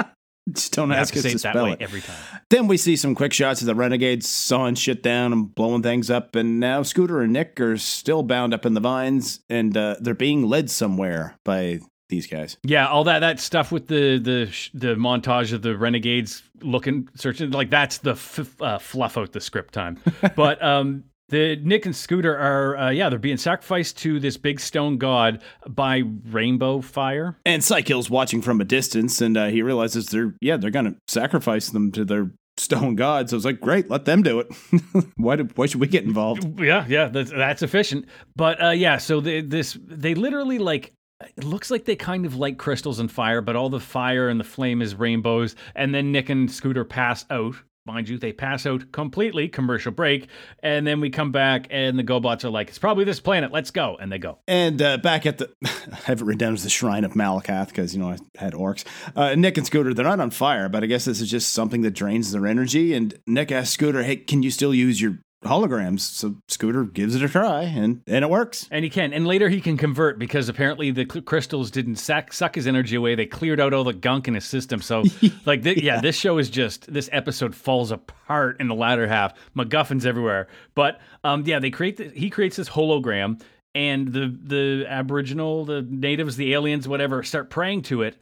Just 0.55 0.73
don't 0.73 0.91
have 0.91 1.01
ask 1.01 1.15
to 1.15 1.21
us 1.21 1.25
to 1.25 1.33
that 1.33 1.39
spell 1.39 1.65
way 1.65 1.73
it. 1.73 1.83
every 1.83 2.01
time. 2.01 2.17
Then 2.51 2.67
we 2.67 2.77
see 2.77 2.97
some 2.97 3.15
quick 3.15 3.33
shots 3.33 3.61
of 3.61 3.67
the 3.67 3.75
renegades 3.75 4.29
sawing 4.29 4.75
shit 4.75 5.03
down 5.03 5.33
and 5.33 5.55
blowing 5.55 5.83
things 5.83 6.11
up, 6.11 6.37
and 6.37 6.61
now 6.61 6.83
Scooter 6.83 7.21
and 7.23 7.33
Nick 7.33 7.61
are 7.61 7.77
still 7.77 8.23
bound 8.23 8.55
up 8.55 8.65
in 8.67 8.75
the 8.75 8.81
vines, 8.81 9.41
and 9.49 9.77
uh, 9.77 9.97
they're 10.01 10.15
being 10.15 10.47
led 10.49 10.71
somewhere 10.71 11.37
by 11.45 11.81
these 12.09 12.27
guys. 12.27 12.59
Yeah, 12.63 12.87
all 12.89 13.05
that 13.05 13.21
that 13.21 13.41
stuff 13.41 13.73
with 13.73 13.89
the 13.89 14.19
the 14.19 14.69
the 14.75 14.95
montage 14.95 15.53
of 15.53 15.63
the 15.63 15.77
renegades 15.77 16.43
looking 16.63 17.09
searching 17.15 17.51
like 17.51 17.71
that's 17.71 17.99
the 17.99 18.13
f- 18.13 18.61
uh, 18.61 18.79
fluff 18.79 19.17
out 19.19 19.33
the 19.33 19.41
script 19.41 19.75
time. 19.75 19.99
but 20.37 20.63
um 20.63 21.05
the 21.35 21.57
Nick 21.57 21.85
and 21.85 21.95
Scooter 21.95 22.37
are 22.37 22.77
uh, 22.77 22.91
yeah, 22.91 23.09
they're 23.09 23.19
being 23.19 23.37
sacrificed 23.37 23.99
to 23.99 24.21
this 24.21 24.37
big 24.37 24.61
stone 24.61 24.99
god 24.99 25.43
by 25.69 26.03
rainbow 26.31 26.81
fire. 26.81 27.37
And 27.45 27.63
Cy-Kill's 27.63 28.09
watching 28.09 28.41
from 28.41 28.61
a 28.61 28.65
distance, 28.65 29.21
and 29.21 29.37
uh, 29.37 29.47
he 29.47 29.61
realizes 29.63 30.07
they're 30.07 30.35
yeah 30.41 30.57
they're 30.57 30.71
gonna 30.71 30.95
sacrifice 31.09 31.71
them 31.71 31.91
to 31.93 32.05
their 32.05 32.31
stone 32.57 32.95
god. 32.95 33.29
So 33.29 33.37
it's 33.37 33.45
like 33.45 33.61
great, 33.61 33.91
let 33.91 34.05
them 34.05 34.23
do 34.23 34.39
it. 34.39 34.49
why 35.17 35.37
do, 35.37 35.49
why 35.57 35.67
should 35.67 35.81
we 35.81 35.89
get 35.89 36.05
involved? 36.05 36.61
Yeah, 36.61 36.87
yeah, 36.89 37.09
that's 37.09 37.31
that's 37.31 37.63
efficient. 37.63 38.07
But 38.37 38.63
uh 38.63 38.71
yeah, 38.71 38.99
so 38.99 39.21
they, 39.21 39.41
this 39.41 39.77
they 39.85 40.15
literally 40.15 40.59
like 40.59 40.93
it 41.37 41.45
looks 41.45 41.71
like 41.71 41.85
they 41.85 41.97
kind 41.97 42.27
of 42.27 42.37
light 42.37 42.59
crystals 42.59 43.01
and 43.01 43.11
fire, 43.11 43.41
but 43.41 43.57
all 43.57 43.71
the 43.71 43.81
fire 43.81 44.29
and 44.29 44.39
the 44.39 44.45
flame 44.45 44.81
is 44.81 44.95
rainbows, 44.95 45.57
and 45.75 45.95
then 45.95 46.13
Nick 46.13 46.29
and 46.29 46.51
Scooter 46.51 46.85
pass 46.85 47.25
out 47.31 47.57
Mind 47.87 48.09
you, 48.09 48.17
they 48.17 48.33
pass 48.33 48.65
out 48.65 48.93
completely, 48.93 49.47
commercial 49.47 49.93
break, 49.93 50.29
and 50.63 50.87
then 50.87 51.01
we 51.01 51.11
come 51.11 51.33
back 51.33 51.67
and 51.69 51.99
the 51.99 52.03
GoBots 52.03 52.43
are 52.43 52.49
like, 52.49 52.71
it's 52.71 52.79
probably 52.79 53.05
this 53.05 53.21
planet, 53.21 53.53
let's 53.53 53.71
go. 53.71 53.99
And 54.01 54.11
they 54.11 54.17
go. 54.17 54.39
And 54.49 54.81
uh, 54.81 54.97
back 54.97 55.27
at 55.27 55.37
the, 55.37 55.51
I 55.65 55.97
have 56.05 56.23
it 56.23 56.43
as 56.43 56.63
the 56.63 56.71
Shrine 56.71 57.05
of 57.05 57.13
Malakath 57.13 57.69
because, 57.69 57.95
you 57.95 58.01
know, 58.01 58.09
I 58.09 58.17
had 58.37 58.55
orcs. 58.55 58.85
Uh, 59.15 59.35
Nick 59.35 59.59
and 59.59 59.67
Scooter, 59.67 59.93
they're 59.93 60.07
not 60.07 60.19
on 60.19 60.31
fire, 60.31 60.71
but 60.71 60.83
I 60.83 60.87
guess 60.87 61.05
this 61.05 61.21
is 61.21 61.31
just 61.31 61.53
something 61.53 61.83
that 61.83 61.91
drains 61.91 62.33
their 62.33 62.47
energy. 62.47 62.95
And 62.95 63.19
Nick 63.27 63.53
asks 63.53 63.75
Scooter, 63.75 64.03
hey, 64.03 64.17
can 64.17 64.43
you 64.43 64.51
still 64.51 64.75
use 64.75 64.99
your 65.03 65.19
holograms? 65.45 66.01
So 66.01 66.37
Scooter 66.49 66.85
gives 66.85 67.15
it 67.15 67.23
a 67.23 67.29
try 67.29 67.63
and, 67.63 68.03
and 68.07 68.25
it 68.25 68.31
works. 68.31 68.69
And 68.71 68.85
he 68.85 68.91
can. 68.91 69.13
And 69.13 69.27
later 69.27 69.49
he 69.49 69.61
can 69.61 69.77
convert 69.77 70.19
because 70.19 70.49
apparently 70.49 70.91
the 70.91 71.07
cl- 71.11 71.23
crystals 71.23 71.71
didn't 71.71 71.97
sack, 71.97 72.33
suck 72.33 72.55
his 72.55 72.67
energy 72.67 72.97
away. 72.97 73.15
They 73.15 73.27
cleared 73.27 73.61
out 73.61 73.73
all 73.73 73.85
the 73.85 73.93
gunk 73.93 74.29
in 74.29 74.35
his 74.35 74.45
system. 74.45 74.81
So, 74.83 75.05
like, 75.47 75.63
th- 75.63 75.83
yeah. 75.83 76.01
this 76.01 76.17
show 76.17 76.39
is 76.39 76.51
just, 76.51 76.93
this 76.93 77.09
episode 77.13 77.55
falls 77.55 77.91
apart 77.91 78.61
in 78.61 78.69
the 78.69 78.75
latter 78.75 79.07
half. 79.07 79.35
MacGuffins 79.57 80.07
everywhere. 80.07 80.49
But, 80.75 81.01
um, 81.23 81.45
yeah, 81.47 81.59
they 81.59 81.71
create, 81.71 81.97
the, 81.97 82.09
he 82.09 82.31
creates 82.31 82.57
this 82.57 82.69
hologram 82.69 83.41
and 83.75 84.13
the, 84.13 84.37
the 84.43 84.87
Aboriginal, 84.89 85.65
the 85.65 85.83
natives, 85.83 86.37
the 86.37 86.55
aliens, 86.55 86.87
whatever, 86.87 87.23
start 87.23 87.51
praying 87.51 87.83
to 87.83 88.03
it. 88.03 88.17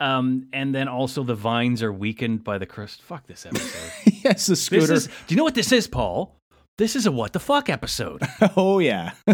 Um, 0.00 0.48
and 0.52 0.74
then 0.74 0.86
also 0.86 1.24
the 1.24 1.34
vines 1.34 1.82
are 1.82 1.92
weakened 1.92 2.44
by 2.44 2.58
the 2.58 2.66
crystal. 2.66 3.04
Fuck 3.04 3.26
this 3.26 3.44
episode. 3.44 4.12
yes, 4.24 4.46
the 4.46 4.54
Scooter. 4.54 4.92
Is, 4.92 5.06
do 5.06 5.12
you 5.28 5.36
know 5.36 5.44
what 5.44 5.54
this 5.54 5.72
is, 5.72 5.88
Paul? 5.88 6.37
This 6.78 6.94
is 6.94 7.06
a 7.06 7.12
what 7.12 7.32
the 7.32 7.40
fuck 7.40 7.68
episode. 7.68 8.22
oh, 8.56 8.78
yeah. 8.78 9.12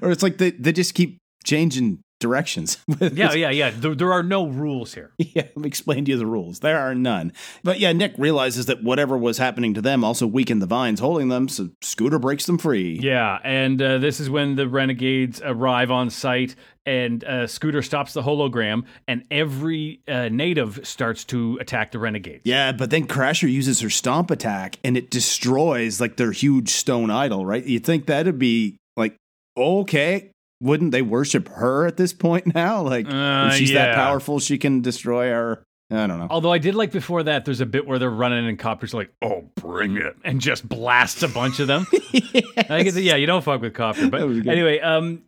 or 0.00 0.12
it's 0.12 0.22
like 0.22 0.38
they, 0.38 0.52
they 0.52 0.72
just 0.72 0.94
keep 0.94 1.18
changing 1.44 1.98
directions. 2.20 2.78
yeah, 3.00 3.32
yeah, 3.32 3.50
yeah. 3.50 3.70
There, 3.70 3.96
there, 3.96 4.12
are 4.12 4.22
no 4.22 4.46
rules 4.46 4.94
here. 4.94 5.12
Yeah, 5.18 5.42
let 5.42 5.56
me 5.56 5.66
explain 5.66 6.04
to 6.04 6.12
you 6.12 6.16
the 6.16 6.26
rules. 6.26 6.60
There 6.60 6.78
are 6.78 6.94
none. 6.94 7.32
But 7.64 7.80
yeah, 7.80 7.92
Nick 7.92 8.14
realizes 8.16 8.66
that 8.66 8.82
whatever 8.82 9.18
was 9.18 9.38
happening 9.38 9.74
to 9.74 9.82
them 9.82 10.04
also 10.04 10.26
weakened 10.26 10.62
the 10.62 10.66
vines 10.66 11.00
holding 11.00 11.28
them, 11.28 11.48
so 11.48 11.70
Scooter 11.82 12.18
breaks 12.20 12.46
them 12.46 12.58
free. 12.58 12.98
Yeah, 13.02 13.38
and 13.42 13.80
uh, 13.82 13.98
this 13.98 14.20
is 14.20 14.30
when 14.30 14.54
the 14.54 14.68
renegades 14.68 15.40
arrive 15.44 15.90
on 15.90 16.10
site. 16.10 16.54
And 16.88 17.22
uh, 17.24 17.46
Scooter 17.46 17.82
stops 17.82 18.14
the 18.14 18.22
hologram, 18.22 18.84
and 19.06 19.24
every 19.30 20.00
uh, 20.08 20.28
native 20.30 20.80
starts 20.84 21.24
to 21.26 21.58
attack 21.60 21.92
the 21.92 21.98
renegades. 21.98 22.42
Yeah, 22.44 22.72
but 22.72 22.88
then 22.88 23.06
Crasher 23.06 23.50
uses 23.50 23.80
her 23.80 23.90
stomp 23.90 24.30
attack, 24.30 24.78
and 24.82 24.96
it 24.96 25.10
destroys 25.10 26.00
like 26.00 26.16
their 26.16 26.32
huge 26.32 26.70
stone 26.70 27.10
idol. 27.10 27.44
Right? 27.44 27.64
You'd 27.64 27.84
think 27.84 28.06
that'd 28.06 28.38
be 28.38 28.78
like 28.96 29.16
okay, 29.58 30.30
wouldn't 30.60 30.92
they 30.92 31.02
worship 31.02 31.48
her 31.48 31.86
at 31.86 31.96
this 31.96 32.12
point 32.12 32.46
now? 32.54 32.82
Like, 32.82 33.06
uh, 33.06 33.48
if 33.50 33.54
she's 33.54 33.70
yeah. 33.70 33.86
that 33.86 33.94
powerful, 33.94 34.38
she 34.40 34.58
can 34.58 34.80
destroy 34.80 35.32
our. 35.32 35.62
I 35.90 36.06
don't 36.06 36.18
know. 36.18 36.26
Although 36.28 36.52
I 36.52 36.58
did 36.58 36.74
like 36.74 36.92
before 36.92 37.22
that, 37.22 37.46
there's 37.46 37.62
a 37.62 37.66
bit 37.66 37.86
where 37.86 37.98
they're 37.98 38.10
running 38.10 38.46
and 38.46 38.58
Copper's 38.58 38.92
like, 38.92 39.10
"Oh, 39.22 39.48
bring 39.54 39.96
it," 39.96 40.16
and 40.22 40.38
just 40.38 40.68
blasts 40.68 41.22
a 41.22 41.28
bunch 41.28 41.60
of 41.60 41.66
them. 41.66 41.86
yes. 42.12 42.44
I 42.68 42.82
guess, 42.82 42.96
yeah, 42.96 43.16
you 43.16 43.24
don't 43.24 43.42
fuck 43.42 43.62
with 43.62 43.72
Copper, 43.72 44.10
but 44.10 44.20
anyway, 44.20 44.80
um, 44.80 45.22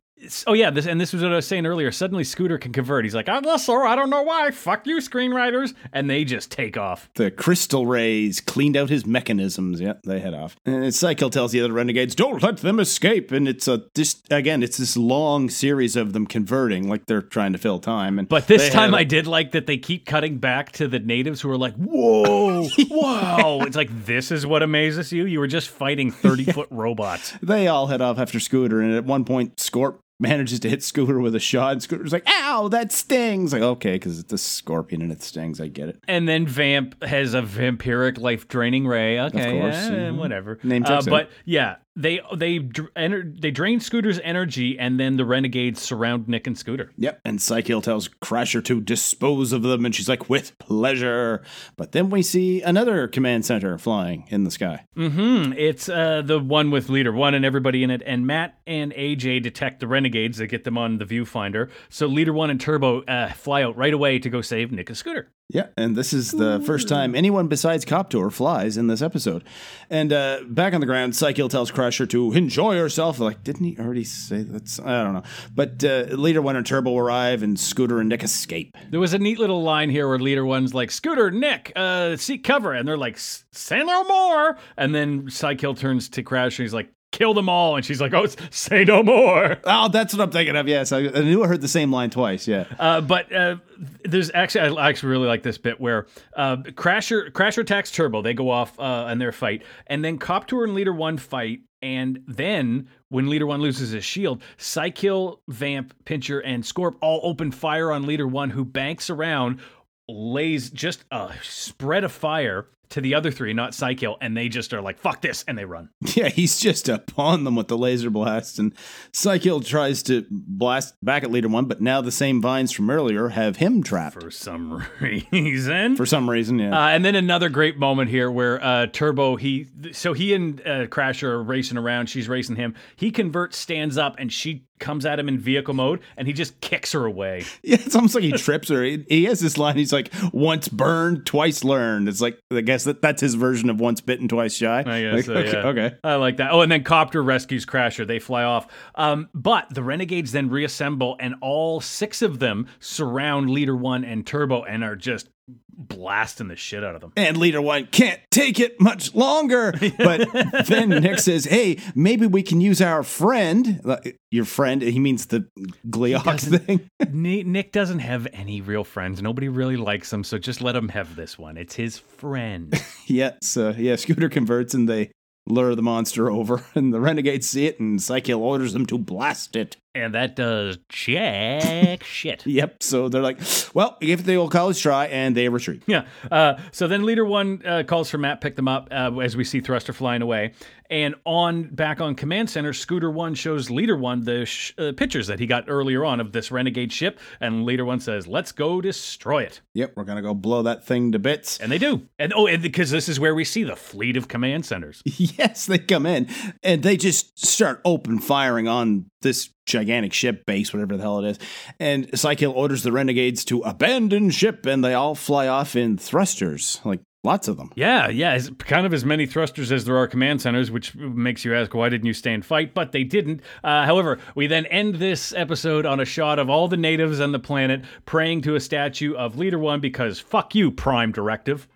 oh 0.46 0.52
yeah, 0.52 0.70
this 0.70 0.86
and 0.86 1.00
this 1.00 1.12
was 1.12 1.22
what 1.22 1.32
I 1.32 1.36
was 1.36 1.46
saying 1.46 1.66
earlier. 1.66 1.90
Suddenly, 1.92 2.24
Scooter 2.24 2.58
can 2.58 2.72
convert. 2.72 3.04
He's 3.04 3.14
like, 3.14 3.28
"I'm. 3.28 3.44
I 3.46 3.96
don't 3.96 4.10
know 4.10 4.22
why. 4.22 4.50
Fuck 4.50 4.86
you, 4.86 4.96
screenwriters," 4.98 5.74
and 5.92 6.08
they 6.08 6.24
just 6.24 6.50
take 6.50 6.76
off. 6.76 7.10
The 7.14 7.30
crystal 7.30 7.86
rays 7.86 8.40
cleaned 8.40 8.76
out 8.76 8.90
his 8.90 9.06
mechanisms. 9.06 9.80
Yeah, 9.80 9.94
they 10.04 10.20
head 10.20 10.34
off. 10.34 10.56
And 10.64 10.94
Cy-Kill 10.94 11.30
tells 11.30 11.52
the 11.52 11.60
other 11.60 11.72
renegades, 11.72 12.14
"Don't 12.14 12.42
let 12.42 12.58
them 12.58 12.80
escape." 12.80 13.32
And 13.32 13.48
it's 13.48 13.68
a 13.68 13.84
just 13.94 14.30
again, 14.32 14.62
it's 14.62 14.76
this 14.76 14.96
long 14.96 15.48
series 15.48 15.96
of 15.96 16.12
them 16.12 16.26
converting, 16.26 16.88
like 16.88 17.06
they're 17.06 17.22
trying 17.22 17.52
to 17.52 17.58
fill 17.58 17.78
time. 17.78 18.18
And 18.18 18.28
but 18.28 18.46
this 18.46 18.70
time, 18.70 18.94
I 18.94 19.04
did 19.04 19.26
like 19.26 19.52
that 19.52 19.66
they 19.66 19.78
keep 19.78 20.06
cutting 20.06 20.38
back 20.38 20.72
to 20.72 20.88
the 20.88 20.98
natives 20.98 21.40
who 21.40 21.50
are 21.50 21.58
like, 21.58 21.74
"Whoa, 21.76 22.68
whoa!" 22.88 23.62
it's 23.62 23.76
like 23.76 23.90
this 24.04 24.30
is 24.30 24.46
what 24.46 24.62
amazes 24.62 25.12
you. 25.12 25.24
You 25.26 25.40
were 25.40 25.46
just 25.46 25.68
fighting 25.68 26.10
thirty 26.10 26.44
foot 26.52 26.68
robots. 26.70 27.32
They 27.42 27.68
all 27.68 27.86
head 27.86 28.00
off 28.00 28.18
after 28.18 28.40
Scooter, 28.40 28.80
and 28.80 28.94
at 28.94 29.04
one 29.04 29.24
point, 29.24 29.56
Scorp 29.56 29.98
manages 30.20 30.60
to 30.60 30.68
hit 30.68 30.82
Scooter 30.82 31.18
with 31.20 31.34
a 31.34 31.40
shot. 31.40 31.72
And 31.72 31.82
Scooter's 31.82 32.12
like, 32.12 32.28
ow, 32.28 32.68
that 32.68 32.92
stings. 32.92 33.52
Like, 33.52 33.62
okay, 33.62 33.92
because 33.92 34.18
it's 34.18 34.32
a 34.32 34.38
scorpion 34.38 35.02
and 35.02 35.10
it 35.10 35.22
stings. 35.22 35.60
I 35.60 35.68
get 35.68 35.88
it. 35.88 36.02
And 36.06 36.28
then 36.28 36.46
Vamp 36.46 37.02
has 37.02 37.34
a 37.34 37.42
vampiric 37.42 38.18
life 38.18 38.48
draining 38.48 38.86
ray. 38.86 39.18
Okay, 39.20 39.56
of 39.56 39.62
course. 39.62 39.74
yeah, 39.74 39.90
mm-hmm. 39.90 40.18
whatever. 40.18 40.58
Name 40.62 40.84
uh, 40.84 41.02
But 41.02 41.30
yeah, 41.44 41.76
they 41.96 42.20
they 42.36 42.58
they 42.58 43.50
drain 43.50 43.80
Scooter's 43.80 44.20
energy, 44.22 44.78
and 44.78 44.98
then 44.98 45.16
the 45.16 45.24
renegades 45.24 45.82
surround 45.82 46.28
Nick 46.28 46.46
and 46.46 46.56
Scooter. 46.56 46.92
Yep. 46.96 47.20
And 47.24 47.42
Cy-Kill 47.42 47.82
tells 47.82 48.08
Crasher 48.08 48.64
to 48.64 48.80
dispose 48.80 49.52
of 49.52 49.62
them, 49.62 49.84
and 49.84 49.94
she's 49.94 50.08
like, 50.08 50.28
with 50.28 50.56
pleasure. 50.58 51.42
But 51.76 51.92
then 51.92 52.10
we 52.10 52.22
see 52.22 52.62
another 52.62 53.08
command 53.08 53.44
center 53.44 53.76
flying 53.78 54.26
in 54.28 54.44
the 54.44 54.50
sky. 54.50 54.86
Mm-hmm. 54.96 55.52
It's 55.54 55.88
uh, 55.88 56.22
the 56.24 56.38
one 56.38 56.70
with 56.70 56.88
Leader 56.88 57.12
One 57.12 57.34
and 57.34 57.44
everybody 57.44 57.82
in 57.82 57.90
it, 57.90 58.02
and 58.06 58.26
Matt 58.26 58.58
and 58.66 58.92
AJ 58.92 59.42
detect 59.42 59.80
the 59.80 59.88
renegades. 59.88 60.38
They 60.38 60.46
get 60.46 60.64
them 60.64 60.78
on 60.78 60.98
the 60.98 61.04
viewfinder. 61.04 61.70
So 61.88 62.06
Leader 62.06 62.32
One 62.32 62.50
and 62.50 62.60
Turbo 62.60 63.02
uh, 63.02 63.32
fly 63.32 63.62
out 63.62 63.76
right 63.76 63.92
away 63.92 64.18
to 64.18 64.30
go 64.30 64.40
save 64.40 64.70
Nick 64.70 64.88
and 64.88 64.96
Scooter. 64.96 65.32
Yeah, 65.52 65.66
and 65.76 65.96
this 65.96 66.12
is 66.12 66.30
the 66.30 66.60
first 66.64 66.86
time 66.86 67.16
anyone 67.16 67.48
besides 67.48 67.84
Cop-Tur 67.84 68.30
flies 68.30 68.76
in 68.76 68.86
this 68.86 69.02
episode. 69.02 69.42
And 69.90 70.12
uh, 70.12 70.42
back 70.46 70.74
on 70.74 70.80
the 70.80 70.86
ground, 70.86 71.16
Cy-Kill 71.16 71.48
tells 71.48 71.72
Crasher 71.80 72.08
to 72.10 72.32
enjoy 72.32 72.76
herself. 72.76 73.18
Like, 73.18 73.42
didn't 73.42 73.64
he 73.64 73.78
already 73.78 74.04
say 74.04 74.42
that? 74.42 74.80
I 74.84 75.02
don't 75.02 75.14
know. 75.14 75.22
But 75.54 75.82
uh, 75.82 76.14
Leader 76.14 76.42
One 76.42 76.56
and 76.56 76.66
Turbo 76.66 76.98
arrive, 76.98 77.42
and 77.42 77.58
Scooter 77.58 78.00
and 78.00 78.10
Nick 78.10 78.22
escape. 78.22 78.76
There 78.90 79.00
was 79.00 79.14
a 79.14 79.18
neat 79.18 79.38
little 79.38 79.62
line 79.62 79.88
here 79.88 80.06
where 80.06 80.18
Leader 80.18 80.44
One's 80.44 80.74
like, 80.74 80.90
Scooter, 80.90 81.30
Nick, 81.30 81.72
uh, 81.74 82.16
seek 82.16 82.44
cover. 82.44 82.74
And 82.74 82.86
they're 82.86 82.98
like, 82.98 83.16
say 83.18 83.82
no 83.82 84.04
more. 84.04 84.58
And 84.76 84.94
then 84.94 85.30
Cy-Kill 85.30 85.74
turns 85.74 86.10
to 86.10 86.22
Crasher. 86.22 86.58
And 86.58 86.64
he's 86.64 86.74
like, 86.74 86.90
kill 87.12 87.34
them 87.34 87.48
all. 87.48 87.76
And 87.76 87.84
she's 87.84 88.00
like, 88.00 88.14
oh, 88.14 88.26
say 88.50 88.84
no 88.84 89.02
more. 89.02 89.56
Oh, 89.64 89.88
that's 89.88 90.14
what 90.14 90.22
I'm 90.22 90.30
thinking 90.30 90.56
of. 90.56 90.68
Yes, 90.68 90.92
I, 90.92 90.98
I 90.98 91.22
knew 91.22 91.42
I 91.42 91.48
heard 91.48 91.60
the 91.60 91.66
same 91.68 91.90
line 91.90 92.10
twice. 92.10 92.46
Yeah. 92.46 92.66
Uh, 92.78 93.00
but 93.00 93.32
uh, 93.34 93.56
there's 94.04 94.30
actually, 94.32 94.76
I 94.78 94.88
actually 94.88 95.08
really 95.10 95.26
like 95.26 95.42
this 95.42 95.58
bit 95.58 95.80
where 95.80 96.06
uh, 96.36 96.58
Crasher 96.58 97.32
Crasher 97.32 97.62
attacks 97.62 97.90
Turbo. 97.90 98.22
They 98.22 98.34
go 98.34 98.50
off 98.50 98.78
uh, 98.78 99.08
in 99.10 99.18
their 99.18 99.32
fight, 99.32 99.64
and 99.86 100.04
then 100.04 100.18
Cop-Tur 100.18 100.62
and 100.64 100.74
Leader 100.74 100.92
One 100.92 101.16
fight. 101.16 101.60
And 101.82 102.22
then 102.26 102.88
when 103.08 103.28
Leader 103.28 103.46
One 103.46 103.60
loses 103.60 103.90
his 103.90 104.04
shield, 104.04 104.42
Cy-Kill, 104.58 105.40
Vamp, 105.48 105.94
Pincher, 106.04 106.40
and 106.40 106.62
Scorp 106.62 106.96
all 107.00 107.20
open 107.22 107.50
fire 107.50 107.90
on 107.90 108.06
Leader 108.06 108.26
One, 108.26 108.50
who 108.50 108.64
banks 108.64 109.08
around, 109.08 109.60
lays 110.08 110.70
just 110.70 111.04
a 111.10 111.32
spread 111.42 112.04
of 112.04 112.12
fire 112.12 112.66
to 112.90 113.00
the 113.00 113.14
other 113.14 113.30
three, 113.30 113.52
not 113.52 113.74
Cy-Kill, 113.74 114.16
and 114.20 114.36
they 114.36 114.48
just 114.48 114.74
are 114.74 114.82
like, 114.82 114.98
fuck 114.98 115.20
this, 115.20 115.44
and 115.48 115.56
they 115.56 115.64
run. 115.64 115.88
Yeah, 116.20 116.28
he's 116.28 116.58
just 116.58 116.88
upon 116.88 117.44
them 117.44 117.54
with 117.54 117.68
the 117.68 117.78
laser 117.78 118.10
blast, 118.10 118.58
and 118.58 118.74
Cy-Kill 119.12 119.60
tries 119.60 120.02
to 120.04 120.26
blast 120.30 120.94
back 121.02 121.22
at 121.22 121.30
Leader 121.30 121.48
One, 121.48 121.66
but 121.66 121.80
now 121.80 122.00
the 122.00 122.10
same 122.10 122.42
vines 122.42 122.72
from 122.72 122.90
earlier 122.90 123.28
have 123.28 123.56
him 123.56 123.82
trapped. 123.82 124.20
For 124.20 124.30
some 124.30 124.84
reason. 125.00 125.96
For 125.96 126.04
some 126.04 126.28
reason, 126.28 126.58
yeah. 126.58 126.76
Uh, 126.76 126.88
and 126.88 127.04
then 127.04 127.14
another 127.14 127.48
great 127.48 127.78
moment 127.78 128.10
here 128.10 128.30
where 128.30 128.62
uh, 128.62 128.86
Turbo, 128.86 129.36
he, 129.36 129.68
so 129.92 130.12
he 130.12 130.34
and 130.34 130.60
uh, 130.62 130.86
Crasher 130.88 131.28
are 131.28 131.42
racing 131.42 131.78
around, 131.78 132.08
she's 132.08 132.28
racing 132.28 132.56
him. 132.56 132.74
He 132.96 133.10
converts, 133.12 133.56
stands 133.56 133.96
up, 133.96 134.16
and 134.18 134.32
she 134.32 134.66
comes 134.80 135.06
at 135.06 135.18
him 135.18 135.28
in 135.28 135.38
vehicle 135.38 135.74
mode 135.74 136.00
and 136.16 136.26
he 136.26 136.32
just 136.32 136.60
kicks 136.60 136.92
her 136.92 137.04
away. 137.04 137.44
Yeah, 137.62 137.76
it's 137.80 137.94
almost 137.94 138.14
like 138.14 138.24
he 138.24 138.32
trips 138.32 138.68
her. 138.70 138.82
He, 138.82 139.04
he, 139.08 139.24
has 139.24 139.38
this 139.38 139.58
line. 139.58 139.76
He's 139.76 139.92
like, 139.92 140.10
"Once 140.32 140.68
burned, 140.68 141.26
twice 141.26 141.62
learned." 141.62 142.08
It's 142.08 142.20
like 142.20 142.40
I 142.50 142.62
guess 142.62 142.84
that 142.84 143.02
that's 143.02 143.20
his 143.20 143.34
version 143.34 143.68
of 143.68 143.78
"once 143.78 144.00
bitten, 144.00 144.28
twice 144.28 144.54
shy." 144.54 144.80
I 144.80 145.02
guess 145.02 145.14
like, 145.14 145.24
so, 145.26 145.34
okay, 145.34 145.52
yeah. 145.52 145.66
okay. 145.66 145.96
I 146.02 146.14
like 146.14 146.38
that. 146.38 146.52
Oh, 146.52 146.62
and 146.62 146.72
then 146.72 146.82
Cop-Tur 146.82 147.22
rescues 147.22 147.66
Crasher. 147.66 148.06
They 148.06 148.18
fly 148.18 148.44
off. 148.44 148.66
Um, 148.94 149.28
but 149.34 149.72
the 149.74 149.82
Renegades 149.82 150.32
then 150.32 150.48
reassemble, 150.48 151.16
and 151.20 151.34
all 151.42 151.80
six 151.80 152.22
of 152.22 152.38
them 152.38 152.66
surround 152.78 153.50
Leader 153.50 153.76
One 153.76 154.04
and 154.04 154.26
Turbo 154.26 154.64
and 154.64 154.82
are 154.82 154.96
just 154.96 155.28
blasting 155.68 156.48
the 156.48 156.56
shit 156.56 156.84
out 156.84 156.94
of 156.94 157.00
them. 157.00 157.12
And 157.16 157.36
Leader 157.36 157.62
One 157.62 157.86
can't 157.86 158.20
take 158.30 158.60
it 158.60 158.80
much 158.80 159.14
longer. 159.14 159.74
But 160.00 160.66
then 160.66 160.88
Nick 160.88 161.18
says, 161.18 161.44
"Hey, 161.44 161.78
maybe 161.94 162.26
we 162.26 162.42
can 162.42 162.60
use 162.60 162.80
our 162.80 163.02
friend, 163.02 163.80
uh, 163.84 163.98
your 164.30 164.44
friend. 164.44 164.80
He 164.82 164.98
means 164.98 165.26
the 165.26 165.46
Gleeok 165.88 166.40
thing. 166.40 166.88
Nick 167.12 167.72
doesn't 167.72 167.98
have 167.98 168.26
any 168.32 168.60
real 168.60 168.84
friends. 168.84 169.20
Nobody 169.20 169.48
really 169.48 169.76
likes 169.76 170.12
him, 170.12 170.24
so 170.24 170.38
just 170.38 170.62
let 170.62 170.74
him 170.74 170.88
have 170.88 171.16
this 171.16 171.38
one. 171.38 171.56
It's 171.56 171.74
his 171.74 171.98
friend. 171.98 172.80
yeah. 173.06 173.32
So 173.42 173.70
yeah, 173.70 173.96
Scooter 173.96 174.28
converts 174.28 174.74
and 174.74 174.88
they 174.88 175.10
lure 175.46 175.74
the 175.74 175.82
monster 175.82 176.30
over, 176.30 176.64
and 176.74 176.92
the 176.94 177.00
renegades 177.00 177.48
see 177.48 177.66
it, 177.66 177.80
and 177.80 178.00
Cy-Kill 178.00 178.40
orders 178.40 178.72
them 178.72 178.86
to 178.86 178.98
blast 178.98 179.56
it. 179.56 179.76
And 179.94 180.14
that 180.14 180.36
does 180.36 180.78
jack 180.88 182.04
shit. 182.04 182.44
Yep. 182.50 182.82
So 182.82 183.08
they're 183.08 183.22
like, 183.22 183.40
well, 183.74 183.96
we 184.00 184.08
gave 184.08 184.20
it 184.20 184.22
the 184.24 184.34
old 184.36 184.50
college 184.50 184.80
try, 184.80 185.06
and 185.06 185.36
they 185.36 185.48
retreat. 185.48 185.82
Yeah. 185.86 186.06
Uh, 186.30 186.58
so 186.72 186.88
then 186.88 187.04
leader 187.04 187.24
one 187.24 187.62
uh, 187.64 187.84
calls 187.86 188.10
for 188.10 188.18
Matt, 188.18 188.40
pick 188.40 188.56
them 188.56 188.68
up 188.68 188.88
uh, 188.90 189.16
as 189.18 189.36
we 189.36 189.44
see 189.44 189.60
Thruster 189.60 189.92
flying 189.92 190.20
away. 190.22 190.52
And 190.90 191.14
on 191.24 191.68
back 191.72 192.00
on 192.00 192.16
command 192.16 192.50
center, 192.50 192.72
Scooter 192.72 193.10
one 193.10 193.34
shows 193.34 193.70
leader 193.70 193.96
one 193.96 194.24
the 194.24 194.44
sh- 194.44 194.72
uh, 194.76 194.92
pictures 194.96 195.28
that 195.28 195.38
he 195.38 195.46
got 195.46 195.64
earlier 195.68 196.04
on 196.04 196.18
of 196.18 196.32
this 196.32 196.50
renegade 196.50 196.92
ship, 196.92 197.20
and 197.40 197.64
leader 197.64 197.84
one 197.84 198.00
says, 198.00 198.26
"Let's 198.26 198.50
go 198.50 198.80
destroy 198.80 199.44
it." 199.44 199.60
Yep, 199.74 199.92
we're 199.94 200.04
gonna 200.04 200.22
go 200.22 200.34
blow 200.34 200.62
that 200.64 200.84
thing 200.84 201.12
to 201.12 201.20
bits. 201.20 201.58
And 201.60 201.70
they 201.70 201.78
do. 201.78 202.08
And 202.18 202.32
oh, 202.34 202.48
and 202.48 202.60
because 202.60 202.90
this 202.90 203.08
is 203.08 203.20
where 203.20 203.36
we 203.36 203.44
see 203.44 203.62
the 203.62 203.76
fleet 203.76 204.16
of 204.16 204.26
command 204.28 204.66
centers. 204.66 205.02
Yes, 205.20 205.66
they 205.66 205.78
come 205.78 206.06
in 206.06 206.28
and 206.62 206.82
they 206.82 206.96
just 206.96 207.46
start 207.46 207.80
open 207.84 208.18
firing 208.18 208.66
on 208.66 209.06
this 209.22 209.50
gigantic 209.66 210.12
ship 210.12 210.44
base, 210.46 210.72
whatever 210.72 210.96
the 210.96 211.02
hell 211.02 211.24
it 211.24 211.30
is. 211.30 211.38
And 211.78 212.18
Cy-Kill 212.18 212.52
orders 212.52 212.82
the 212.82 212.92
renegades 212.92 213.44
to 213.46 213.60
abandon 213.60 214.30
ship, 214.30 214.66
and 214.66 214.84
they 214.84 214.94
all 214.94 215.14
fly 215.14 215.48
off 215.48 215.76
in 215.76 215.96
thrusters, 215.96 216.80
like 216.84 217.00
lots 217.22 217.48
of 217.48 217.56
them. 217.56 217.70
Yeah, 217.74 218.08
yeah, 218.08 218.38
kind 218.58 218.86
of 218.86 218.94
as 218.94 219.04
many 219.04 219.26
thrusters 219.26 219.70
as 219.70 219.84
there 219.84 219.96
are 219.96 220.06
command 220.06 220.42
centers, 220.42 220.70
which 220.70 220.94
makes 220.94 221.44
you 221.44 221.54
ask, 221.54 221.74
why 221.74 221.88
didn't 221.88 222.06
you 222.06 222.14
stay 222.14 222.32
and 222.32 222.44
fight? 222.44 222.74
But 222.74 222.92
they 222.92 223.04
didn't. 223.04 223.42
Uh, 223.62 223.84
however, 223.84 224.18
we 224.34 224.46
then 224.46 224.66
end 224.66 224.96
this 224.96 225.32
episode 225.34 225.86
on 225.86 226.00
a 226.00 226.04
shot 226.04 226.38
of 226.38 226.48
all 226.48 226.68
the 226.68 226.76
natives 226.76 227.20
on 227.20 227.32
the 227.32 227.38
planet 227.38 227.84
praying 228.06 228.42
to 228.42 228.54
a 228.54 228.60
statue 228.60 229.14
of 229.14 229.38
Leader 229.38 229.58
One 229.58 229.80
because 229.80 230.18
fuck 230.18 230.54
you, 230.54 230.70
Prime 230.70 231.12
Directive. 231.12 231.68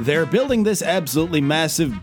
They're 0.00 0.24
building 0.24 0.62
this 0.62 0.80
absolutely 0.80 1.42
massive 1.42 1.94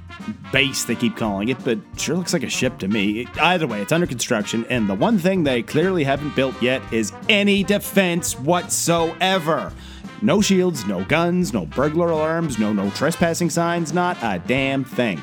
base, 0.51 0.83
they 0.83 0.93
keep 0.93 1.17
calling 1.17 1.49
it, 1.49 1.57
but 1.63 1.79
sure 1.97 2.15
looks 2.15 2.31
like 2.31 2.43
a 2.43 2.49
ship 2.49 2.77
to 2.77 2.87
me. 2.87 3.25
Either 3.41 3.65
way, 3.65 3.81
it's 3.81 3.91
under 3.91 4.05
construction, 4.05 4.67
and 4.69 4.87
the 4.87 4.93
one 4.93 5.17
thing 5.17 5.43
they 5.43 5.63
clearly 5.63 6.03
haven't 6.03 6.35
built 6.35 6.61
yet 6.61 6.81
is 6.93 7.11
any 7.27 7.63
defense 7.63 8.37
whatsoever. 8.37 9.73
No 10.21 10.41
shields, 10.41 10.85
no 10.85 11.03
guns, 11.05 11.53
no 11.53 11.65
burglar 11.65 12.11
alarms, 12.11 12.59
no 12.59 12.71
no 12.71 12.91
trespassing 12.91 13.49
signs, 13.49 13.93
not 13.93 14.15
a 14.21 14.39
damn 14.45 14.83
thing. 14.83 15.19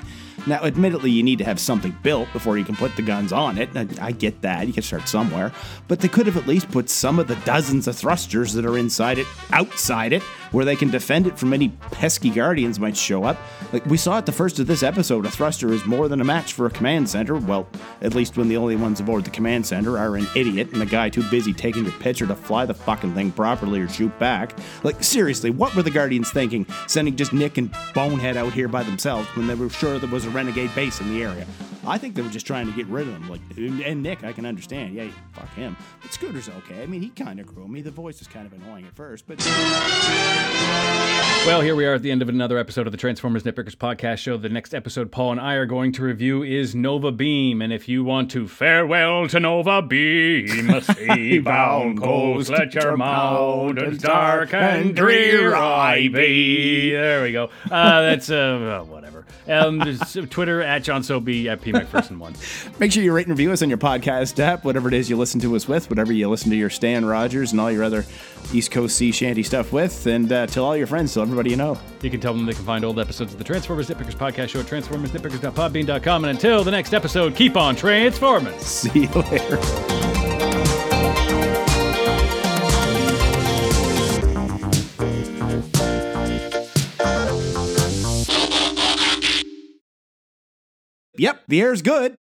Now, 0.47 0.63
admittedly, 0.63 1.11
you 1.11 1.23
need 1.23 1.39
to 1.39 1.45
have 1.45 1.59
something 1.59 1.97
built 2.03 2.31
before 2.33 2.59
you 2.59 2.65
can 2.65 2.77
put 2.77 2.95
the 2.97 3.03
guns 3.03 3.33
on 3.33 3.57
it. 3.57 3.71
I, 3.75 3.87
I 4.01 4.13
get 4.13 4.43
that. 4.43 4.67
You 4.67 4.73
can 4.73 4.83
start 4.83 5.09
somewhere. 5.09 5.53
But 5.89 6.01
they 6.01 6.09
could 6.09 6.27
have 6.27 6.37
at 6.37 6.47
least 6.47 6.71
put 6.71 6.91
some 6.91 7.19
of 7.19 7.29
the 7.29 7.37
dozens 7.37 7.89
of 7.89 7.97
thrusters 7.97 8.53
that 8.53 8.67
are 8.67 8.77
inside 8.77 9.19
it 9.19 9.27
outside 9.53 10.13
it, 10.13 10.23
where 10.53 10.65
they 10.65 10.77
can 10.77 10.91
defend 10.91 11.27
it 11.27 11.39
from 11.39 11.53
any 11.53 11.71
pesky 11.91 12.31
guardians 12.31 12.79
might 12.79 12.97
show 12.97 13.25
up. 13.25 13.39
Like 13.73 13.87
we 13.87 13.97
saw 13.97 14.19
at 14.19 14.27
the 14.27 14.33
first 14.33 14.59
of 14.59 14.67
this 14.67 14.83
episode, 14.83 15.27
a 15.27 15.31
thruster 15.31 15.73
is 15.73 15.85
more 15.87 16.09
than 16.09 16.21
a 16.21 16.25
match 16.25 16.53
for 16.53 16.67
a 16.67 16.71
command 16.71 17.09
center. 17.09 17.37
Well, 17.37 17.67
at 18.03 18.15
least 18.15 18.37
when 18.37 18.49
the 18.49 18.57
only 18.57 18.77
ones 18.77 19.01
aboard 19.01 19.25
the 19.25 19.31
command 19.31 19.67
center 19.67 19.99
are 19.99 20.17
an 20.17 20.27
idiot 20.37 20.73
and 20.73 20.83
a 20.83 20.87
guy 20.87 21.09
too 21.09 21.29
busy 21.31 21.53
taking 21.53 21.85
your 21.85 21.93
picture 21.95 22.27
to 22.27 22.35
fly 22.35 22.67
the 22.67 22.75
fucking 22.75 23.15
thing 23.15 23.33
properly 23.33 23.81
or 23.81 23.89
shoot 23.89 24.17
back. 24.19 24.57
Like, 24.83 25.03
seriously, 25.03 25.51
what 25.51 25.75
were 25.75 25.83
the 25.83 25.91
guardians 25.91 26.31
thinking, 26.31 26.67
sending 26.87 27.17
just 27.17 27.33
Nick 27.33 27.59
and 27.59 27.75
Bonehead 27.95 28.37
out 28.37 28.53
here 28.53 28.69
by 28.69 28.83
themselves 28.83 29.27
when 29.37 29.47
they 29.47 29.55
were 29.55 29.71
sure 29.71 29.99
there 29.99 30.11
was 30.11 30.27
a 30.27 30.31
renegade 30.35 30.75
base 30.75 31.01
in 31.01 31.09
the 31.09 31.23
area? 31.23 31.47
I 31.87 31.99
think 31.99 32.15
they 32.15 32.23
were 32.23 32.31
just 32.31 32.47
trying 32.47 32.67
to 32.67 32.73
get 32.73 32.87
rid 32.87 33.07
of 33.07 33.13
them. 33.13 33.29
Like, 33.29 33.41
and 33.57 34.03
Nick, 34.03 34.25
I 34.25 34.33
can 34.33 34.47
understand. 34.47 34.95
Yeah, 34.95 35.09
fuck 35.33 35.53
him. 35.55 35.77
But 36.01 36.13
Scooter's 36.13 36.49
okay. 36.49 36.83
I 36.83 36.87
mean, 36.87 37.03
he 37.03 37.11
kind 37.11 37.39
of 37.41 37.47
grew 37.47 37.69
me. 37.69 37.83
The 37.83 37.91
voice 37.91 38.21
is 38.21 38.27
kind 38.27 38.47
of 38.47 38.53
annoying 38.53 38.87
at 38.87 38.95
first, 38.95 39.27
but. 39.27 39.45
Well, 41.47 41.61
here 41.61 41.75
we 41.77 41.85
are 41.85 41.93
at 41.95 42.03
the 42.03 42.11
end 42.11 42.23
of 42.23 42.31
another 42.31 42.57
episode 42.57 42.87
of 42.87 42.93
the 42.93 42.97
Transformers 42.97 43.43
Nitpickers 43.43 43.77
podcast 43.77 44.19
show. 44.19 44.39
The 44.39 44.49
next 44.49 44.73
episode 44.75 45.13
Paul 45.13 45.33
and 45.33 45.41
I 45.41 45.55
are 45.55 45.67
going 45.67 45.93
to 45.93 46.03
review 46.03 46.43
is 46.43 46.75
Nova 46.75 47.13
Beam. 47.13 47.61
And 47.61 47.71
if 47.71 47.87
you 47.87 48.03
want 48.03 48.31
to 48.31 48.49
farewell 48.49 49.29
to 49.29 49.39
Nova 49.39 49.83
Beam, 49.83 50.71
a 50.71 50.81
sea-bound 50.95 52.01
coast, 52.01 52.49
let 52.49 52.73
your 52.73 52.97
mountains 52.97 53.99
dark 54.01 54.55
and 54.55 54.97
drear 54.97 55.51
dreary 55.51 56.09
be. 56.09 56.91
There 56.93 57.23
we 57.23 57.33
go. 57.33 57.51
Uh, 57.71 58.01
that's, 58.01 58.31
uh, 58.31 58.85
whatever. 58.89 59.27
Um, 59.47 59.81
Twitter 60.31 60.63
at 60.63 60.83
John 60.83 61.03
Sobe 61.03 61.47
at 61.47 61.61
P 61.61 61.73
McPherson1. 61.75 62.79
Make 62.81 62.93
sure 62.93 63.03
you 63.03 63.13
rate 63.13 63.27
and 63.27 63.37
review 63.37 63.53
us 63.53 63.63
on 63.63 63.69
your 63.69 63.79
podcast 63.79 64.39
app, 64.39 64.65
whatever 64.65 64.89
it 64.89 64.95
is 64.95 65.11
you 65.11 65.17
listen 65.17 65.41
to 65.41 65.55
us 65.57 65.69
with, 65.69 65.91
whatever 65.91 66.13
you 66.13 66.29
listen 66.29 66.51
to 66.51 66.57
your 66.57 66.71
Stan 66.71 67.05
Rogers 67.05 67.53
and 67.53 67.61
all 67.61 67.71
your 67.71 67.85
other 67.85 68.05
East 68.53 68.71
Coast 68.71 68.97
sea 68.97 69.13
shanty 69.13 69.43
stuff 69.43 69.73
with, 69.73 70.07
and 70.07 70.33
uh, 70.33 70.47
tell 70.47 70.65
all 70.65 70.77
your 70.77 70.87
friends, 70.87 71.15
tell 71.15 71.23
everybody 71.23 71.51
you 71.51 71.57
know. 71.57 71.79
You 72.03 72.11
can 72.11 72.21
tell 72.21 72.35
them 72.35 72.47
they 72.47 72.55
can 72.55 72.65
find 72.65 72.85
old 72.85 72.99
episodes 72.99 73.33
of 73.33 73.39
the 73.39 73.45
Transformers 73.45 73.89
Nitpickers 73.89 74.17
podcast 74.17 74.51
show 74.51 74.61
at 74.61 74.67
transformersnitpickers.podbean.com. 74.67 76.25
And 76.25 76.31
until 76.31 76.65
the 76.65 76.71
next 76.71 76.95
episode, 76.95 77.35
keep 77.35 77.57
on 77.57 77.77
transforming. 77.77 78.59
See 78.59 79.05
you 79.05 79.09
later. 79.09 80.04
Yep, 91.17 91.43
the 91.49 91.61
air's 91.61 91.83
good. 91.83 92.17